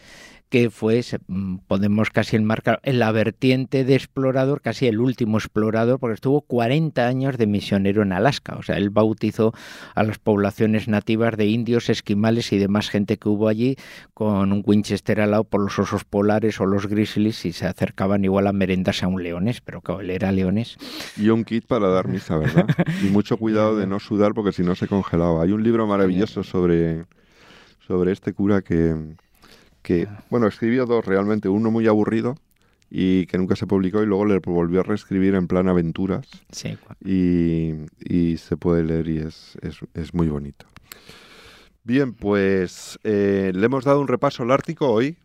que 0.52 0.68
fue, 0.68 1.02
mm, 1.28 1.60
podemos 1.66 2.10
casi 2.10 2.36
enmarcar, 2.36 2.78
en 2.82 2.98
la 2.98 3.10
vertiente 3.10 3.84
de 3.84 3.94
explorador, 3.94 4.60
casi 4.60 4.86
el 4.86 5.00
último 5.00 5.38
explorador, 5.38 5.98
porque 5.98 6.12
estuvo 6.12 6.42
40 6.42 7.06
años 7.06 7.38
de 7.38 7.46
misionero 7.46 8.02
en 8.02 8.12
Alaska. 8.12 8.56
O 8.58 8.62
sea, 8.62 8.76
él 8.76 8.90
bautizó 8.90 9.54
a 9.94 10.02
las 10.02 10.18
poblaciones 10.18 10.88
nativas 10.88 11.38
de 11.38 11.46
indios, 11.46 11.88
esquimales 11.88 12.52
y 12.52 12.58
demás 12.58 12.90
gente 12.90 13.16
que 13.16 13.30
hubo 13.30 13.48
allí 13.48 13.76
con 14.12 14.52
un 14.52 14.62
Winchester 14.66 15.22
al 15.22 15.30
lado 15.30 15.44
por 15.44 15.62
los 15.62 15.78
osos 15.78 16.04
polares 16.04 16.60
o 16.60 16.66
los 16.66 16.86
grizzlies 16.86 17.46
y 17.46 17.52
se 17.52 17.64
acercaban 17.64 18.22
igual 18.22 18.46
a 18.46 18.52
merendas 18.52 19.02
a 19.02 19.08
un 19.08 19.22
leones, 19.22 19.62
pero 19.62 19.80
claro, 19.80 20.02
él 20.02 20.10
era 20.10 20.32
leones. 20.32 20.76
Y 21.16 21.30
un 21.30 21.44
kit 21.44 21.66
para 21.66 21.88
dar 21.88 22.08
misa, 22.08 22.36
¿verdad? 22.36 22.66
y 23.02 23.06
mucho 23.06 23.36
cuidado 23.38 23.78
de 23.78 23.86
no 23.86 23.98
sudar 24.00 24.34
porque 24.34 24.52
si 24.52 24.62
no 24.62 24.74
se 24.74 24.86
congelaba. 24.86 25.44
Hay 25.44 25.52
un 25.52 25.62
libro 25.62 25.86
maravilloso 25.86 26.42
sobre, 26.42 27.06
sobre 27.86 28.12
este 28.12 28.34
cura 28.34 28.60
que 28.60 29.16
que, 29.82 30.08
bueno, 30.30 30.46
escribió 30.46 30.86
dos 30.86 31.04
realmente, 31.04 31.48
uno 31.48 31.70
muy 31.70 31.86
aburrido 31.86 32.36
y 32.94 33.26
que 33.26 33.38
nunca 33.38 33.56
se 33.56 33.66
publicó 33.66 34.02
y 34.02 34.06
luego 34.06 34.26
le 34.26 34.38
volvió 34.38 34.80
a 34.80 34.82
reescribir 34.82 35.34
en 35.34 35.48
plan 35.48 35.68
aventuras. 35.68 36.28
Sí. 36.50 36.76
Y, 37.02 37.72
y 37.98 38.36
se 38.36 38.56
puede 38.56 38.84
leer 38.84 39.08
y 39.08 39.18
es, 39.18 39.56
es, 39.62 39.78
es 39.94 40.12
muy 40.12 40.28
bonito. 40.28 40.66
Bien, 41.84 42.12
pues 42.12 42.98
eh, 43.02 43.50
le 43.54 43.66
hemos 43.66 43.84
dado 43.84 44.00
un 44.00 44.08
repaso 44.08 44.42
al 44.42 44.50
Ártico 44.50 44.90
hoy. 44.90 45.16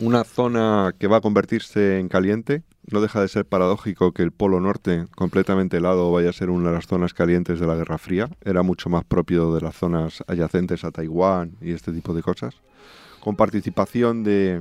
Una 0.00 0.24
zona 0.24 0.92
que 0.98 1.06
va 1.06 1.18
a 1.18 1.20
convertirse 1.20 2.00
en 2.00 2.08
caliente. 2.08 2.64
No 2.90 3.00
deja 3.00 3.20
de 3.20 3.28
ser 3.28 3.46
paradójico 3.46 4.12
que 4.12 4.22
el 4.24 4.32
Polo 4.32 4.58
Norte, 4.60 5.06
completamente 5.14 5.76
helado, 5.76 6.10
vaya 6.10 6.30
a 6.30 6.32
ser 6.32 6.50
una 6.50 6.70
de 6.70 6.74
las 6.74 6.88
zonas 6.88 7.14
calientes 7.14 7.60
de 7.60 7.66
la 7.66 7.76
Guerra 7.76 7.96
Fría. 7.96 8.28
Era 8.44 8.64
mucho 8.64 8.90
más 8.90 9.04
propio 9.04 9.54
de 9.54 9.60
las 9.60 9.76
zonas 9.76 10.22
adyacentes 10.26 10.82
a 10.82 10.90
Taiwán 10.90 11.56
y 11.60 11.70
este 11.70 11.92
tipo 11.92 12.12
de 12.12 12.22
cosas 12.22 12.56
con 13.24 13.36
participación 13.36 14.22
de, 14.22 14.60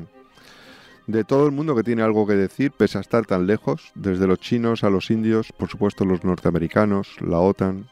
de 1.05 1.23
todo 1.25 1.45
el 1.45 1.51
mundo 1.51 1.75
que 1.75 1.83
tiene 1.83 2.01
algo 2.01 2.25
que 2.25 2.33
decir, 2.33 2.71
pese 2.71 2.97
a 2.97 3.01
estar 3.01 3.25
tan 3.25 3.45
lejos, 3.45 3.91
desde 3.93 4.25
los 4.25 4.39
chinos 4.39 4.83
a 4.85 4.89
los 4.89 5.11
indios, 5.11 5.51
por 5.51 5.69
supuesto 5.69 6.05
los 6.05 6.23
norteamericanos, 6.23 7.21
la 7.21 7.39
OTAN 7.39 7.89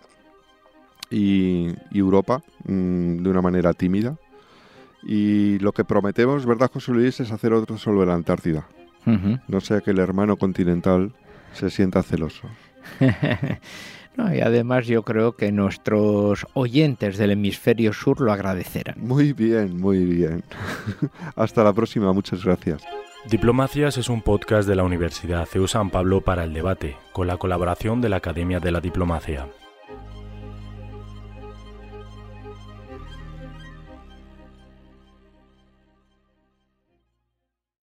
y, 1.10 1.68
y 1.92 2.00
Europa, 2.00 2.42
mm, 2.64 3.18
de 3.18 3.30
una 3.30 3.42
manera 3.42 3.74
tímida. 3.74 4.18
Y 5.04 5.60
lo 5.60 5.74
que 5.74 5.84
prometemos, 5.84 6.46
¿verdad, 6.46 6.72
José 6.72 6.94
Luis?, 6.94 7.20
es 7.20 7.32
hacer 7.32 7.54
otro 7.54 7.78
sobre 7.78 8.06
la 8.06 8.14
Antártida. 8.14 8.66
No 9.48 9.62
sea 9.62 9.82
que 9.82 9.92
el 9.92 10.00
hermano 10.00 10.38
continental 10.38 11.12
se 11.54 11.72
sienta 11.72 12.04
celoso. 12.04 12.48
No, 14.18 14.34
y 14.34 14.42
además 14.42 14.88
yo 14.88 15.04
creo 15.04 15.36
que 15.36 15.52
nuestros 15.52 16.46
oyentes 16.54 17.18
del 17.18 17.32
hemisferio 17.32 17.94
sur 17.94 18.20
lo 18.22 18.32
agradecerán. 18.32 18.96
Muy 19.00 19.34
bien, 19.34 19.80
muy 19.80 20.04
bien. 20.04 20.44
Hasta 21.36 21.64
la 21.64 21.74
próxima, 21.74 22.12
muchas 22.12 22.44
gracias. 22.44 22.84
Diplomacias 23.30 23.98
es 23.98 24.10
un 24.10 24.22
podcast 24.22 24.68
de 24.68 24.76
la 24.76 24.84
Universidad 24.84 25.46
CEU 25.46 25.68
San 25.68 25.92
Pablo 25.92 26.22
para 26.22 26.44
el 26.44 26.54
debate, 26.54 26.98
con 27.14 27.28
la 27.28 27.38
colaboración 27.38 28.02
de 28.02 28.10
la 28.10 28.18
Academia 28.18 28.60
de 28.60 28.72
la 28.72 28.82
Diplomacia. 28.82 29.48